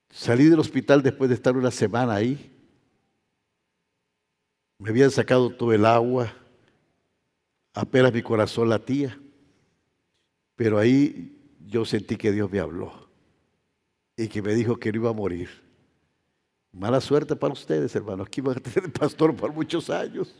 Salí 0.09 0.45
del 0.45 0.59
hospital 0.59 1.03
después 1.03 1.29
de 1.29 1.35
estar 1.35 1.55
una 1.55 1.69
semana 1.69 2.15
ahí. 2.15 2.51
Me 4.79 4.89
habían 4.89 5.11
sacado 5.11 5.51
todo 5.51 5.71
el 5.71 5.85
agua. 5.85 6.33
Apenas 7.75 8.11
mi 8.11 8.23
corazón 8.23 8.69
latía. 8.69 9.19
Pero 10.55 10.79
ahí 10.79 11.39
yo 11.63 11.85
sentí 11.85 12.15
que 12.15 12.31
Dios 12.31 12.51
me 12.51 12.59
habló 12.59 13.07
y 14.17 14.27
que 14.29 14.41
me 14.41 14.55
dijo 14.55 14.77
que 14.77 14.91
no 14.91 14.95
iba 14.97 15.09
a 15.11 15.13
morir 15.13 15.68
Mala 16.71 17.01
suerte 17.01 17.35
para 17.35 17.53
ustedes, 17.53 17.95
hermanos. 17.95 18.27
Aquí 18.27 18.41
van 18.41 18.57
a 18.57 18.59
tener 18.61 18.91
pastor 18.91 19.35
por 19.35 19.51
muchos 19.51 19.89
años. 19.89 20.35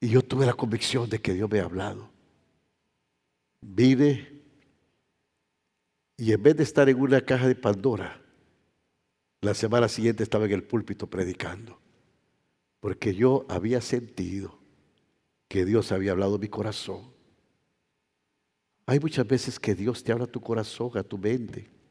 Y 0.00 0.08
yo 0.08 0.22
tuve 0.22 0.46
la 0.46 0.54
convicción 0.54 1.08
de 1.08 1.20
que 1.20 1.34
Dios 1.34 1.50
me 1.50 1.60
ha 1.60 1.64
hablado. 1.64 2.08
Vine 3.60 4.40
y 6.16 6.32
en 6.32 6.42
vez 6.42 6.56
de 6.56 6.62
estar 6.62 6.88
en 6.88 7.00
una 7.00 7.20
caja 7.20 7.48
de 7.48 7.54
Pandora, 7.54 8.20
la 9.40 9.54
semana 9.54 9.88
siguiente 9.88 10.22
estaba 10.22 10.44
en 10.44 10.52
el 10.52 10.62
púlpito 10.62 11.08
predicando. 11.08 11.78
Porque 12.80 13.14
yo 13.14 13.46
había 13.48 13.80
sentido 13.80 14.58
que 15.48 15.64
Dios 15.64 15.92
había 15.92 16.12
hablado 16.12 16.38
mi 16.38 16.48
corazón. 16.48 17.12
Hay 18.86 18.98
muchas 18.98 19.26
veces 19.26 19.58
que 19.58 19.74
Dios 19.74 20.02
te 20.02 20.12
habla 20.12 20.24
a 20.24 20.30
tu 20.30 20.40
corazón, 20.40 20.90
a 20.96 21.02
tu 21.02 21.18
mente 21.18 21.81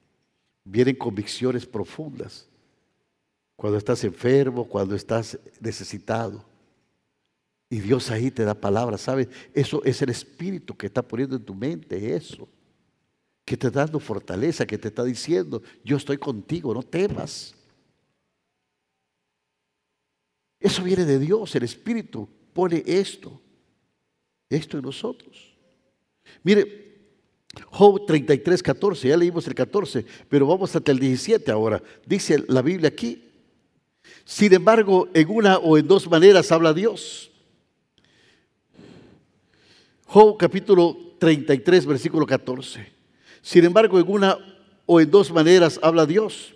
vienen 0.64 0.96
convicciones 0.96 1.66
profundas. 1.66 2.48
Cuando 3.56 3.78
estás 3.78 4.04
enfermo, 4.04 4.68
cuando 4.68 4.96
estás 4.96 5.38
necesitado. 5.60 6.44
Y 7.70 7.80
Dios 7.80 8.12
ahí 8.12 8.32
te 8.32 8.44
da 8.44 8.54
palabras, 8.54 9.02
¿sabes? 9.02 9.30
Eso 9.54 9.84
es 9.84 10.02
el 10.02 10.10
Espíritu 10.10 10.76
que 10.76 10.88
está 10.88 11.02
poniendo 11.02 11.36
en 11.36 11.46
tu 11.46 11.56
mente 11.56 12.16
eso. 12.16 12.50
Que 13.46 13.56
te 13.56 13.68
está 13.68 13.86
dando 13.86 14.00
fortaleza, 14.00 14.66
que 14.66 14.78
te 14.78 14.90
está 14.90 15.04
diciendo, 15.04 15.62
yo 15.84 15.98
estoy 15.98 16.18
contigo, 16.18 16.74
no 16.74 16.84
temas. 16.84 17.56
Eso 20.60 20.84
viene 20.84 21.06
de 21.06 21.18
Dios, 21.18 21.56
el 21.56 21.64
Espíritu 21.64 22.28
pone 22.54 22.84
esto, 22.86 23.42
esto 24.50 24.78
en 24.78 24.84
nosotros. 24.84 25.56
Mire, 26.44 26.91
Job 27.70 28.06
33, 28.06 28.64
14, 28.64 29.08
ya 29.10 29.18
leímos 29.18 29.46
el 29.48 29.56
14, 29.56 30.06
pero 30.30 30.48
vamos 30.48 30.76
hasta 30.76 30.92
el 30.92 31.00
17 31.00 31.52
ahora. 31.52 31.82
Dice 32.06 32.44
la 32.48 32.62
Biblia 32.62 32.88
aquí. 32.90 33.28
Sin 34.24 34.54
embargo, 34.54 35.10
en 35.14 35.30
una 35.30 35.58
o 35.58 35.78
en 35.78 35.88
dos 35.88 36.10
maneras 36.10 36.52
habla 36.52 36.74
Dios. 36.74 37.32
Job 40.06 40.38
capítulo 40.38 40.98
33, 41.20 41.86
versículo 41.86 42.26
14. 42.26 42.88
Sin 43.42 43.66
embargo, 43.66 44.00
en 44.00 44.06
una 44.08 44.38
o 44.86 45.00
en 45.00 45.10
dos 45.10 45.32
maneras 45.32 45.80
habla 45.82 46.06
Dios, 46.06 46.54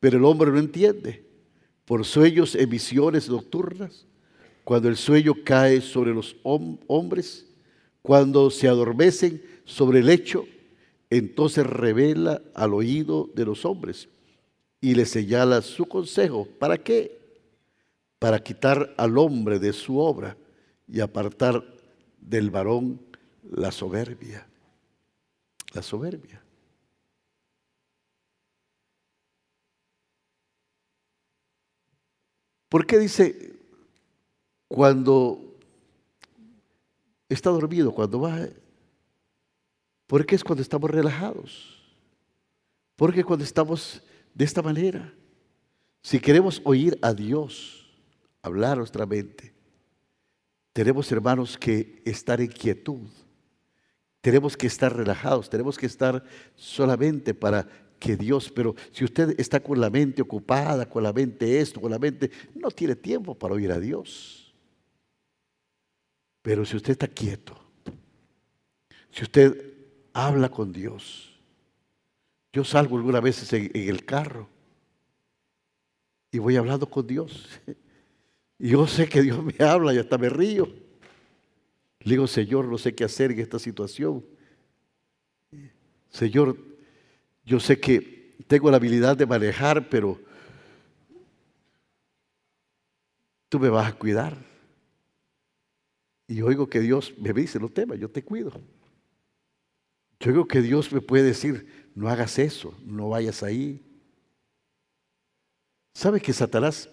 pero 0.00 0.18
el 0.18 0.24
hombre 0.24 0.50
no 0.50 0.58
entiende. 0.58 1.24
Por 1.84 2.04
sueños 2.04 2.54
en 2.54 2.68
visiones 2.68 3.28
nocturnas, 3.30 4.04
cuando 4.64 4.88
el 4.88 4.96
sueño 4.96 5.34
cae 5.42 5.80
sobre 5.80 6.12
los 6.12 6.36
hombres, 6.42 7.46
cuando 8.02 8.50
se 8.50 8.68
adormecen 8.68 9.42
sobre 9.68 9.98
el 9.98 10.08
hecho, 10.08 10.46
entonces 11.10 11.66
revela 11.66 12.40
al 12.54 12.72
oído 12.72 13.28
de 13.34 13.44
los 13.44 13.66
hombres 13.66 14.08
y 14.80 14.94
le 14.94 15.04
señala 15.04 15.60
su 15.60 15.84
consejo. 15.84 16.48
¿Para 16.58 16.78
qué? 16.78 17.20
Para 18.18 18.42
quitar 18.42 18.94
al 18.96 19.18
hombre 19.18 19.58
de 19.58 19.74
su 19.74 19.98
obra 19.98 20.38
y 20.88 21.00
apartar 21.00 21.62
del 22.18 22.50
varón 22.50 22.98
la 23.50 23.70
soberbia. 23.70 24.48
La 25.74 25.82
soberbia. 25.82 26.42
¿Por 32.70 32.86
qué 32.86 32.98
dice 32.98 33.52
cuando 34.66 35.58
está 37.28 37.50
dormido, 37.50 37.92
cuando 37.92 38.20
va 38.20 38.48
porque 40.08 40.34
es 40.34 40.42
cuando 40.42 40.62
estamos 40.62 40.90
relajados. 40.90 41.78
Porque 42.96 43.22
cuando 43.22 43.44
estamos 43.44 44.02
de 44.34 44.44
esta 44.44 44.62
manera, 44.62 45.14
si 46.02 46.18
queremos 46.18 46.60
oír 46.64 46.98
a 47.02 47.12
Dios 47.12 47.86
hablar 48.42 48.78
nuestra 48.78 49.06
mente, 49.06 49.54
tenemos 50.72 51.12
hermanos 51.12 51.56
que 51.56 52.02
estar 52.04 52.40
en 52.40 52.48
quietud. 52.48 53.06
Tenemos 54.20 54.56
que 54.56 54.66
estar 54.66 54.96
relajados, 54.96 55.48
tenemos 55.50 55.76
que 55.78 55.86
estar 55.86 56.24
solamente 56.56 57.34
para 57.34 57.68
que 58.00 58.16
Dios, 58.16 58.50
pero 58.50 58.74
si 58.92 59.04
usted 59.04 59.38
está 59.38 59.60
con 59.60 59.80
la 59.80 59.90
mente 59.90 60.22
ocupada, 60.22 60.88
con 60.88 61.02
la 61.02 61.12
mente 61.12 61.60
esto, 61.60 61.80
con 61.80 61.90
la 61.90 61.98
mente, 61.98 62.30
no 62.54 62.70
tiene 62.70 62.96
tiempo 62.96 63.34
para 63.34 63.54
oír 63.54 63.70
a 63.72 63.78
Dios. 63.78 64.54
Pero 66.40 66.64
si 66.64 66.76
usted 66.76 66.92
está 66.92 67.08
quieto, 67.08 67.60
si 69.10 69.22
usted 69.22 69.77
habla 70.12 70.50
con 70.50 70.72
Dios. 70.72 71.38
Yo 72.52 72.64
salgo 72.64 72.96
algunas 72.96 73.22
veces 73.22 73.52
en, 73.52 73.70
el 73.74 74.04
carro 74.04 74.48
y 76.30 76.38
voy 76.38 76.56
hablando 76.56 76.88
con 76.88 77.06
Dios. 77.06 77.48
Y 78.60 78.70
yo 78.70 78.88
sé 78.88 79.08
que 79.08 79.22
Dios 79.22 79.40
me 79.40 79.54
habla 79.64 79.94
y 79.94 79.98
hasta 79.98 80.18
me 80.18 80.28
río. 80.28 80.66
Le 82.00 82.10
digo, 82.10 82.26
Señor, 82.26 82.64
no 82.64 82.76
sé 82.76 82.92
qué 82.92 83.04
hacer 83.04 83.30
en 83.30 83.38
esta 83.38 83.56
situación. 83.60 84.24
Señor, 86.10 86.58
yo 87.44 87.60
sé 87.60 87.78
que 87.78 88.34
tengo 88.48 88.68
la 88.68 88.78
habilidad 88.78 89.16
de 89.16 89.26
manejar, 89.26 89.88
pero 89.88 90.18
tú 93.48 93.60
me 93.60 93.68
vas 93.68 93.92
a 93.92 93.96
cuidar. 93.96 94.36
Y 96.26 96.42
oigo 96.42 96.68
que 96.68 96.80
Dios 96.80 97.14
me 97.16 97.32
dice, 97.32 97.60
no 97.60 97.68
temas, 97.68 97.98
yo 97.98 98.10
te 98.10 98.24
cuido. 98.24 98.52
Yo 100.20 100.32
creo 100.32 100.48
que 100.48 100.62
Dios 100.62 100.92
me 100.92 101.00
puede 101.00 101.24
decir, 101.24 101.90
no 101.94 102.08
hagas 102.08 102.38
eso, 102.38 102.76
no 102.84 103.10
vayas 103.10 103.42
ahí. 103.42 103.80
¿Sabe 105.94 106.20
que 106.20 106.32
Satanás 106.32 106.88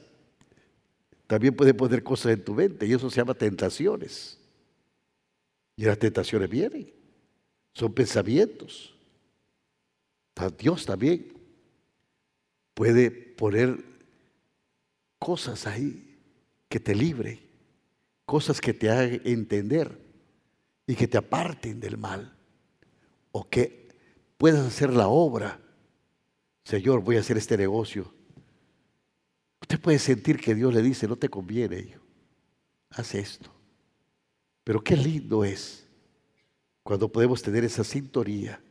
también 1.25 1.55
puede 1.55 1.73
poner 1.73 2.03
cosas 2.03 2.33
en 2.33 2.43
tu 2.43 2.53
mente 2.53 2.85
y 2.85 2.93
eso 2.93 3.09
se 3.09 3.17
llama 3.17 3.33
tentaciones? 3.33 4.39
Y 5.75 5.85
las 5.85 5.97
tentaciones 5.97 6.49
vienen. 6.49 6.93
Son 7.73 7.93
pensamientos. 7.93 8.95
Dios 10.57 10.85
también 10.85 11.33
puede 12.73 13.09
poner 13.09 13.83
cosas 15.17 15.65
ahí 15.65 16.17
que 16.69 16.79
te 16.79 16.93
libre, 16.93 17.39
cosas 18.25 18.61
que 18.61 18.73
te 18.73 18.89
hagan 18.89 19.21
entender 19.23 19.97
y 20.85 20.95
que 20.95 21.07
te 21.07 21.17
aparten 21.17 21.79
del 21.79 21.97
mal 21.97 22.34
o 23.37 23.49
que 23.49 23.89
puedas 24.37 24.65
hacer 24.65 24.93
la 24.93 25.09
obra. 25.09 25.59
Señor, 26.63 27.01
voy 27.01 27.17
a 27.17 27.19
hacer 27.19 27.35
este 27.35 27.57
negocio. 27.57 28.13
Usted 29.59 29.77
puede 29.77 29.99
sentir 29.99 30.39
que 30.39 30.55
Dios 30.55 30.73
le 30.73 30.81
dice, 30.81 31.05
no 31.05 31.17
te 31.17 31.27
conviene, 31.27 31.79
hijo, 31.79 32.01
haz 32.91 33.13
esto. 33.13 33.51
Pero 34.63 34.81
qué 34.81 34.95
lindo 34.95 35.43
es 35.43 35.85
cuando 36.81 37.11
podemos 37.11 37.41
tener 37.41 37.65
esa 37.65 37.83
sintonía. 37.83 38.63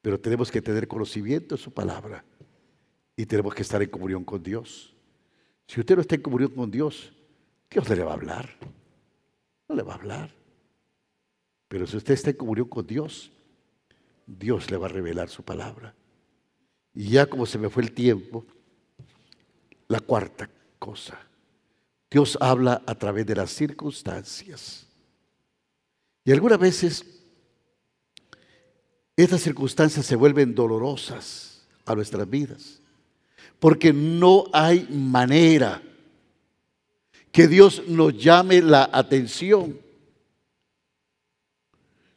Pero 0.00 0.18
tenemos 0.18 0.50
que 0.50 0.62
tener 0.62 0.88
conocimiento 0.88 1.54
de 1.56 1.60
su 1.60 1.70
palabra 1.70 2.24
y 3.14 3.26
tenemos 3.26 3.54
que 3.54 3.60
estar 3.60 3.82
en 3.82 3.90
comunión 3.90 4.24
con 4.24 4.42
Dios. 4.42 4.94
Si 5.66 5.80
usted 5.80 5.96
no 5.96 6.00
está 6.00 6.14
en 6.14 6.22
comunión 6.22 6.52
con 6.52 6.70
Dios, 6.70 7.12
Dios 7.70 7.86
le 7.90 8.04
va 8.04 8.12
a 8.12 8.14
hablar. 8.14 8.48
No 9.68 9.74
le 9.74 9.82
va 9.82 9.92
a 9.92 9.96
hablar. 9.96 10.43
Pero 11.74 11.88
si 11.88 11.96
usted 11.96 12.14
está 12.14 12.30
en 12.30 12.36
comunión 12.36 12.68
con 12.68 12.86
Dios, 12.86 13.32
Dios 14.24 14.70
le 14.70 14.76
va 14.76 14.86
a 14.86 14.90
revelar 14.90 15.28
su 15.28 15.42
palabra. 15.42 15.92
Y 16.94 17.08
ya 17.08 17.26
como 17.26 17.46
se 17.46 17.58
me 17.58 17.68
fue 17.68 17.82
el 17.82 17.90
tiempo, 17.90 18.46
la 19.88 19.98
cuarta 19.98 20.48
cosa. 20.78 21.18
Dios 22.08 22.38
habla 22.40 22.80
a 22.86 22.94
través 22.94 23.26
de 23.26 23.34
las 23.34 23.50
circunstancias. 23.50 24.86
Y 26.24 26.30
algunas 26.30 26.60
veces 26.60 27.04
estas 29.16 29.40
circunstancias 29.40 30.06
se 30.06 30.14
vuelven 30.14 30.54
dolorosas 30.54 31.66
a 31.86 31.96
nuestras 31.96 32.30
vidas. 32.30 32.80
Porque 33.58 33.92
no 33.92 34.44
hay 34.52 34.86
manera 34.92 35.82
que 37.32 37.48
Dios 37.48 37.82
nos 37.88 38.16
llame 38.16 38.62
la 38.62 38.88
atención. 38.92 39.82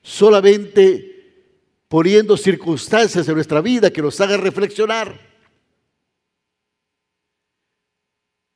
Solamente 0.08 1.84
poniendo 1.90 2.38
circunstancias 2.38 3.28
en 3.28 3.36
nuestra 3.36 3.60
vida 3.60 3.92
que 3.92 4.02
nos 4.02 4.20
hagan 4.22 4.40
reflexionar. 4.40 5.20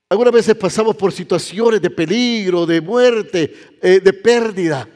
Algunas 0.08 0.34
veces 0.34 0.56
pasamos 0.56 0.96
por 0.96 1.12
situaciones 1.12 1.82
de 1.82 1.90
peligro, 1.90 2.66
de 2.66 2.80
muerte, 2.80 3.54
eh, 3.82 4.00
de 4.00 4.14
pérdida. 4.14 4.88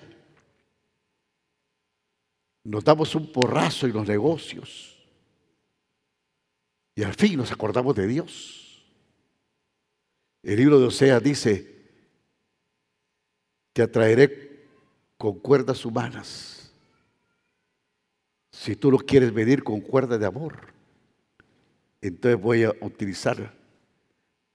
Nos 2.63 2.85
damos 2.85 3.13
un 3.15 3.29
porrazo 3.33 3.85
en 3.85 3.91
los 3.91 4.07
negocios. 4.07 4.97
Y 6.95 7.03
al 7.03 7.15
fin 7.15 7.35
nos 7.35 7.51
acordamos 7.51 7.93
de 7.97 8.07
Dios. 8.07 8.85
El 10.41 10.55
libro 10.55 10.79
de 10.79 10.85
Oseas 10.85 11.21
dice, 11.21 11.75
te 13.73 13.81
atraeré 13.81 14.44
con 15.25 15.39
cuerdas 15.39 15.83
humanas. 15.83 16.71
Si 18.51 18.75
tú 18.75 18.91
lo 18.91 18.99
quieres 18.99 19.33
medir 19.33 19.63
con 19.63 19.81
cuerdas 19.81 20.19
de 20.19 20.27
amor, 20.27 20.71
entonces 21.99 22.39
voy 22.39 22.63
a 22.63 22.69
utilizar 22.79 23.51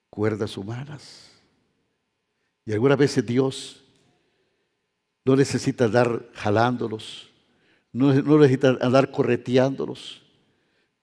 cuerdas 0.09 0.55
humanas. 0.55 1.29
Y 2.65 2.71
algunas 2.71 2.97
veces 2.97 3.25
Dios 3.25 3.83
no 5.25 5.35
necesita 5.35 5.83
andar 5.83 6.29
jalándolos, 6.35 7.29
no, 7.91 8.13
no 8.13 8.37
necesita 8.37 8.77
andar 8.79 9.11
correteándolos, 9.11 10.21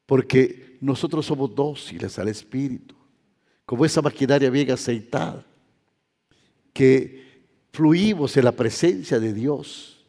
porque 0.06 0.78
nosotros 0.80 1.26
somos 1.26 1.54
dóciles 1.54 2.18
al 2.18 2.28
Espíritu, 2.28 2.94
como 3.66 3.84
esa 3.84 4.00
maquinaria 4.00 4.48
bien 4.48 4.70
aceitada, 4.70 5.44
que 6.72 7.27
fluimos 7.78 8.36
en 8.36 8.44
la 8.44 8.50
presencia 8.50 9.20
de 9.20 9.32
Dios 9.32 10.04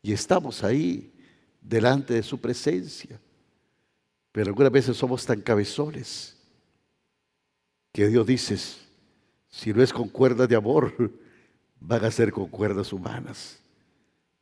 y 0.00 0.14
estamos 0.14 0.64
ahí 0.64 1.12
delante 1.60 2.14
de 2.14 2.22
su 2.22 2.40
presencia. 2.40 3.20
Pero 4.32 4.48
algunas 4.48 4.72
veces 4.72 4.96
somos 4.96 5.26
tan 5.26 5.42
cabezones 5.42 6.34
que 7.92 8.08
Dios 8.08 8.26
dice, 8.26 8.56
si 9.50 9.70
no 9.74 9.82
es 9.82 9.92
con 9.92 10.08
cuerdas 10.08 10.48
de 10.48 10.56
amor, 10.56 10.94
van 11.78 12.06
a 12.06 12.10
ser 12.10 12.32
con 12.32 12.46
cuerdas 12.46 12.90
humanas. 12.90 13.60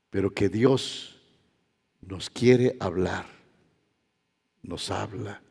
Pero 0.09 0.31
que 0.31 0.49
Dios 0.49 1.21
nos 2.01 2.31
quiere 2.31 2.77
hablar, 2.79 3.27
nos 4.63 4.89
habla. 4.93 5.43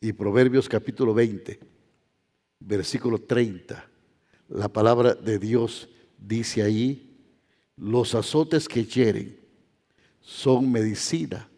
Y 0.00 0.14
Proverbios 0.14 0.70
capítulo 0.70 1.12
20, 1.12 1.60
versículo 2.60 3.18
30, 3.18 3.86
la 4.48 4.68
palabra 4.68 5.12
de 5.12 5.38
Dios 5.38 5.90
dice 6.18 6.62
ahí, 6.62 7.16
los 7.76 8.14
azotes 8.14 8.68
que 8.68 8.84
hieren 8.84 9.38
son 10.20 10.70
medicina 10.70 11.48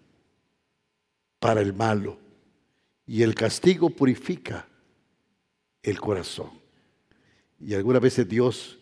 para 1.39 1.61
el 1.61 1.73
malo 1.73 2.19
y 3.07 3.23
el 3.23 3.35
castigo 3.35 3.91
purifica 3.91 4.67
el 5.83 6.01
corazón. 6.01 6.51
Y 7.61 7.75
algunas 7.75 8.03
veces 8.03 8.29
Dios 8.29 8.79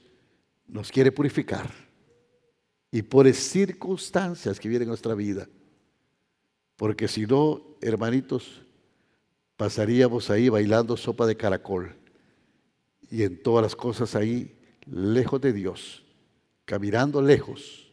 nos 0.67 0.91
quiere 0.91 1.13
purificar 1.13 1.71
y 2.91 3.03
por 3.03 3.31
circunstancias 3.33 4.59
que 4.59 4.69
vienen 4.69 4.87
en 4.87 4.89
nuestra 4.89 5.15
vida. 5.15 5.49
Porque 6.77 7.09
si 7.09 7.27
no, 7.27 7.63
hermanitos, 7.81 8.63
pasaríamos 9.57 10.31
ahí 10.31 10.49
bailando 10.49 10.97
sopa 10.97 11.27
de 11.27 11.37
caracol 11.37 11.95
y 13.11 13.23
en 13.23 13.43
todas 13.43 13.63
las 13.63 13.77
cosas 13.77 14.15
ahí, 14.15 14.56
lejos 14.87 15.41
de 15.41 15.53
Dios, 15.53 16.05
caminando 16.65 17.21
lejos, 17.21 17.93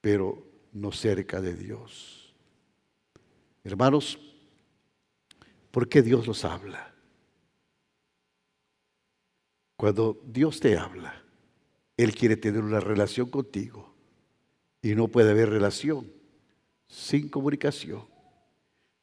pero 0.00 0.42
no 0.72 0.92
cerca 0.92 1.40
de 1.40 1.54
Dios. 1.54 2.34
Hermanos, 3.64 4.18
¿por 5.70 5.88
qué 5.88 6.02
Dios 6.02 6.26
nos 6.26 6.44
habla? 6.44 6.94
Cuando 9.76 10.20
Dios 10.24 10.60
te 10.60 10.76
habla, 10.76 11.22
Él 11.96 12.14
quiere 12.14 12.36
tener 12.36 12.62
una 12.62 12.80
relación 12.80 13.28
contigo 13.28 13.94
y 14.82 14.94
no 14.94 15.08
puede 15.08 15.30
haber 15.30 15.50
relación 15.50 16.10
sin 16.86 17.28
comunicación. 17.28 18.04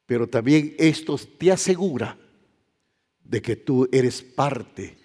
Pero 0.05 0.27
también 0.27 0.75
esto 0.77 1.17
te 1.17 1.51
asegura 1.51 2.17
de 3.23 3.41
que 3.41 3.55
tú 3.55 3.87
eres 3.91 4.21
parte 4.21 4.97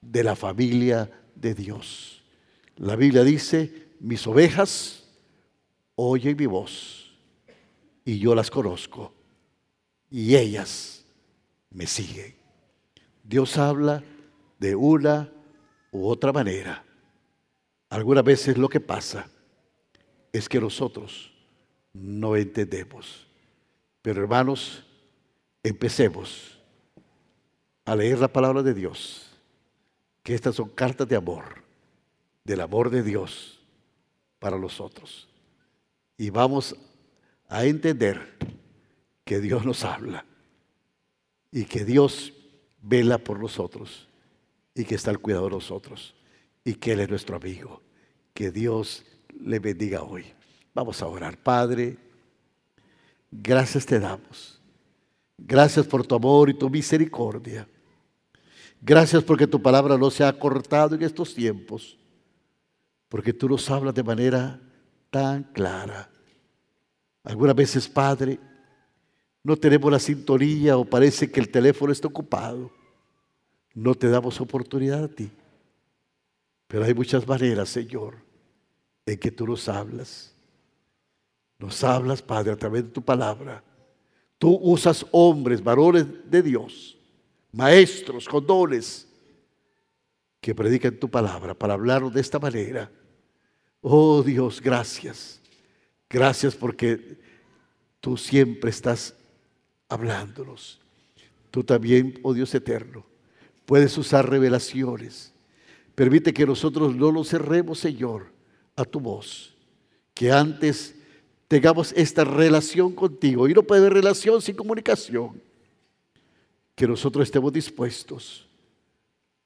de 0.00 0.24
la 0.24 0.36
familia 0.36 1.10
de 1.44 1.54
Dios. 1.54 2.22
La 2.76 2.96
Biblia 2.96 3.22
dice, 3.22 3.88
mis 4.00 4.26
ovejas 4.26 5.04
oyen 5.94 6.36
mi 6.38 6.46
voz 6.46 7.14
y 8.02 8.18
yo 8.18 8.34
las 8.34 8.50
conozco 8.50 9.12
y 10.10 10.34
ellas 10.36 11.04
me 11.70 11.86
siguen. 11.86 12.34
Dios 13.22 13.58
habla 13.58 14.02
de 14.58 14.74
una 14.74 15.30
u 15.92 16.08
otra 16.08 16.32
manera. 16.32 16.82
Algunas 17.90 18.24
veces 18.24 18.56
lo 18.56 18.70
que 18.70 18.80
pasa 18.80 19.28
es 20.32 20.48
que 20.48 20.58
nosotros 20.58 21.30
no 21.92 22.36
entendemos. 22.36 23.26
Pero 24.00 24.22
hermanos, 24.22 24.82
empecemos 25.62 26.58
a 27.84 27.94
leer 27.94 28.18
la 28.18 28.28
palabra 28.28 28.62
de 28.62 28.72
Dios, 28.72 29.33
que 30.24 30.34
estas 30.34 30.56
son 30.56 30.70
cartas 30.70 31.06
de 31.06 31.16
amor, 31.16 31.62
del 32.42 32.62
amor 32.62 32.90
de 32.90 33.04
Dios 33.04 33.60
para 34.40 34.58
nosotros. 34.58 35.28
Y 36.16 36.30
vamos 36.30 36.74
a 37.46 37.64
entender 37.66 38.34
que 39.24 39.38
Dios 39.38 39.64
nos 39.66 39.84
habla 39.84 40.24
y 41.52 41.66
que 41.66 41.84
Dios 41.84 42.32
vela 42.80 43.18
por 43.18 43.38
nosotros 43.38 44.08
y 44.74 44.84
que 44.84 44.94
está 44.94 45.10
al 45.10 45.20
cuidado 45.20 45.44
de 45.44 45.50
nosotros 45.52 46.14
y 46.64 46.74
que 46.74 46.92
Él 46.92 47.00
es 47.00 47.10
nuestro 47.10 47.36
amigo. 47.36 47.82
Que 48.32 48.50
Dios 48.50 49.04
le 49.38 49.58
bendiga 49.58 50.02
hoy. 50.02 50.24
Vamos 50.74 51.02
a 51.02 51.06
orar. 51.06 51.36
Padre, 51.36 51.98
gracias 53.30 53.84
te 53.84 54.00
damos. 54.00 54.58
Gracias 55.36 55.86
por 55.86 56.06
tu 56.06 56.14
amor 56.14 56.48
y 56.48 56.54
tu 56.54 56.70
misericordia. 56.70 57.68
Gracias 58.84 59.24
porque 59.24 59.46
tu 59.46 59.60
palabra 59.60 59.96
no 59.96 60.10
se 60.10 60.22
ha 60.22 60.38
cortado 60.38 60.94
en 60.94 61.02
estos 61.02 61.34
tiempos. 61.34 61.98
Porque 63.08 63.32
tú 63.32 63.48
nos 63.48 63.68
hablas 63.70 63.94
de 63.94 64.02
manera 64.02 64.60
tan 65.10 65.42
clara. 65.42 66.10
Algunas 67.22 67.56
veces, 67.56 67.88
Padre, 67.88 68.38
no 69.42 69.56
tenemos 69.56 69.90
la 69.90 69.98
sintonía 69.98 70.76
o 70.76 70.84
parece 70.84 71.30
que 71.30 71.40
el 71.40 71.48
teléfono 71.48 71.92
está 71.92 72.08
ocupado 72.08 72.70
no 73.74 73.94
te 73.94 74.08
damos 74.08 74.40
oportunidad 74.40 75.04
a 75.04 75.08
ti. 75.08 75.30
Pero 76.68 76.84
hay 76.84 76.94
muchas 76.94 77.26
maneras, 77.26 77.68
Señor, 77.68 78.14
en 79.04 79.18
que 79.18 79.30
tú 79.30 79.46
nos 79.46 79.68
hablas. 79.68 80.32
Nos 81.58 81.82
hablas, 81.84 82.22
Padre, 82.22 82.52
a 82.52 82.56
través 82.56 82.84
de 82.84 82.90
tu 82.90 83.02
palabra. 83.02 83.62
Tú 84.38 84.58
usas 84.62 85.04
hombres, 85.10 85.62
varones 85.62 86.06
de 86.30 86.42
Dios, 86.42 86.96
maestros, 87.54 88.28
condones, 88.28 89.06
que 90.40 90.54
predican 90.54 90.98
tu 90.98 91.08
palabra 91.08 91.54
para 91.54 91.74
hablarnos 91.74 92.12
de 92.12 92.20
esta 92.20 92.38
manera. 92.38 92.90
Oh 93.80 94.22
Dios, 94.22 94.60
gracias. 94.60 95.40
Gracias 96.10 96.54
porque 96.54 97.18
tú 98.00 98.16
siempre 98.16 98.70
estás 98.70 99.14
hablándonos. 99.88 100.80
Tú 101.50 101.64
también, 101.64 102.18
oh 102.22 102.34
Dios 102.34 102.54
eterno, 102.54 103.06
puedes 103.64 103.96
usar 103.96 104.28
revelaciones. 104.28 105.32
Permite 105.94 106.34
que 106.34 106.44
nosotros 106.44 106.94
no 106.94 107.12
nos 107.12 107.28
cerremos, 107.28 107.78
Señor, 107.78 108.26
a 108.76 108.84
tu 108.84 109.00
voz. 109.00 109.54
Que 110.12 110.32
antes 110.32 110.94
tengamos 111.48 111.92
esta 111.96 112.24
relación 112.24 112.92
contigo. 112.92 113.48
Y 113.48 113.54
no 113.54 113.62
puede 113.62 113.80
haber 113.80 113.94
relación 113.94 114.42
sin 114.42 114.56
comunicación. 114.56 115.40
Que 116.74 116.88
nosotros 116.88 117.24
estemos 117.24 117.52
dispuestos 117.52 118.48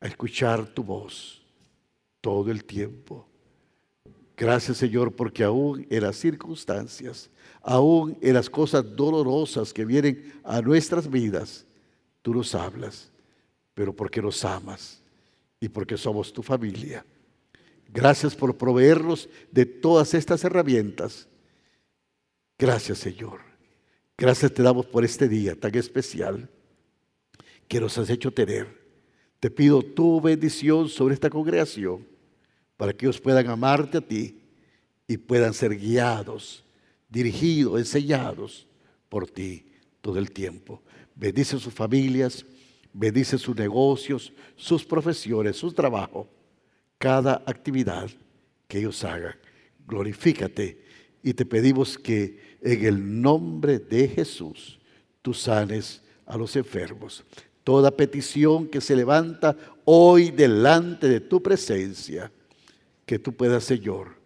a 0.01 0.07
escuchar 0.07 0.67
tu 0.67 0.83
voz 0.83 1.43
todo 2.21 2.51
el 2.51 2.65
tiempo. 2.65 3.27
Gracias 4.37 4.77
Señor 4.77 5.15
porque 5.15 5.43
aún 5.43 5.85
en 5.91 6.03
las 6.03 6.17
circunstancias, 6.17 7.29
aún 7.61 8.17
en 8.21 8.35
las 8.35 8.49
cosas 8.49 8.85
dolorosas 8.95 9.73
que 9.73 9.85
vienen 9.85 10.41
a 10.45 10.63
nuestras 10.63 11.11
vidas, 11.11 11.67
tú 12.23 12.33
nos 12.33 12.55
hablas, 12.55 13.11
pero 13.75 13.93
porque 13.93 14.23
nos 14.23 14.45
amas 14.45 15.03
y 15.61 15.69
porque 15.69 15.97
somos 15.97 16.33
tu 16.33 16.43
familia. 16.43 17.05
Gracias 17.93 18.37
por 18.37 18.57
proveernos 18.57 19.29
de 19.51 19.67
todas 19.67 20.15
estas 20.15 20.45
herramientas. 20.45 21.27
Gracias 22.57 22.99
Señor. 22.99 23.41
Gracias 24.17 24.53
te 24.53 24.63
damos 24.63 24.87
por 24.87 25.05
este 25.05 25.29
día 25.29 25.59
tan 25.59 25.75
especial 25.75 26.49
que 27.69 27.81
nos 27.81 27.97
has 27.99 28.11
hecho 28.11 28.33
tener. 28.33 28.67
Te 29.39 29.51
pido 29.51 29.83
tu 29.83 30.21
bendición 30.21 30.89
sobre 30.89 31.15
esta 31.15 31.31
congregación 31.31 32.05
para 32.77 32.93
que 32.93 33.07
ellos 33.07 33.21
puedan 33.21 33.49
amarte 33.49 33.99
a 33.99 34.01
ti 34.01 34.41
y 35.07 35.17
puedan 35.17 35.55
ser 35.55 35.77
guiados, 35.77 36.65
dirigidos, 37.09 37.79
enseñados 37.79 38.67
por 39.09 39.29
ti 39.31 39.67
todo 40.01 40.19
el 40.19 40.31
tiempo. 40.31 40.83
Bendice 41.15 41.59
sus 41.59 41.73
familias, 41.73 42.45
bendice 42.93 43.39
sus 43.39 43.55
negocios, 43.55 44.33
sus 44.57 44.85
profesiones, 44.85 45.57
su 45.57 45.73
trabajo, 45.73 46.29
cada 46.99 47.43
actividad 47.47 48.11
que 48.67 48.79
ellos 48.79 49.05
hagan. 49.05 49.37
Glorifícate 49.87 50.83
y 51.23 51.33
te 51.33 51.45
pedimos 51.45 51.99
que 51.99 52.59
en 52.61 52.85
el 52.85 53.23
nombre 53.23 53.79
de 53.79 54.09
Jesús 54.09 54.79
tú 55.23 55.33
sanes 55.33 56.03
a 56.27 56.37
los 56.37 56.55
enfermos 56.57 57.25
toda 57.69 57.91
petición 57.91 58.67
que 58.67 58.81
se 58.81 58.97
levanta 58.97 59.55
hoy 59.85 60.31
delante 60.31 61.07
de 61.07 61.21
tu 61.21 61.43
presencia, 61.43 62.33
que 63.05 63.19
tú 63.19 63.35
puedas, 63.35 63.63
Señor, 63.63 64.17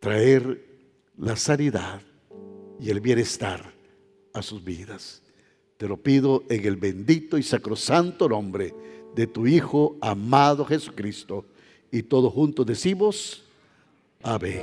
traer 0.00 0.62
la 1.16 1.34
sanidad 1.34 2.02
y 2.78 2.90
el 2.90 3.00
bienestar 3.00 3.72
a 4.34 4.42
sus 4.42 4.62
vidas. 4.62 5.22
Te 5.78 5.88
lo 5.88 5.96
pido 5.96 6.42
en 6.50 6.66
el 6.66 6.76
bendito 6.76 7.38
y 7.38 7.42
sacrosanto 7.42 8.28
nombre 8.28 8.74
de 9.14 9.26
tu 9.26 9.46
Hijo 9.46 9.96
amado 10.02 10.66
Jesucristo. 10.66 11.46
Y 11.90 12.02
todos 12.02 12.34
juntos 12.34 12.66
decimos, 12.66 13.44
Amén. 14.22 14.60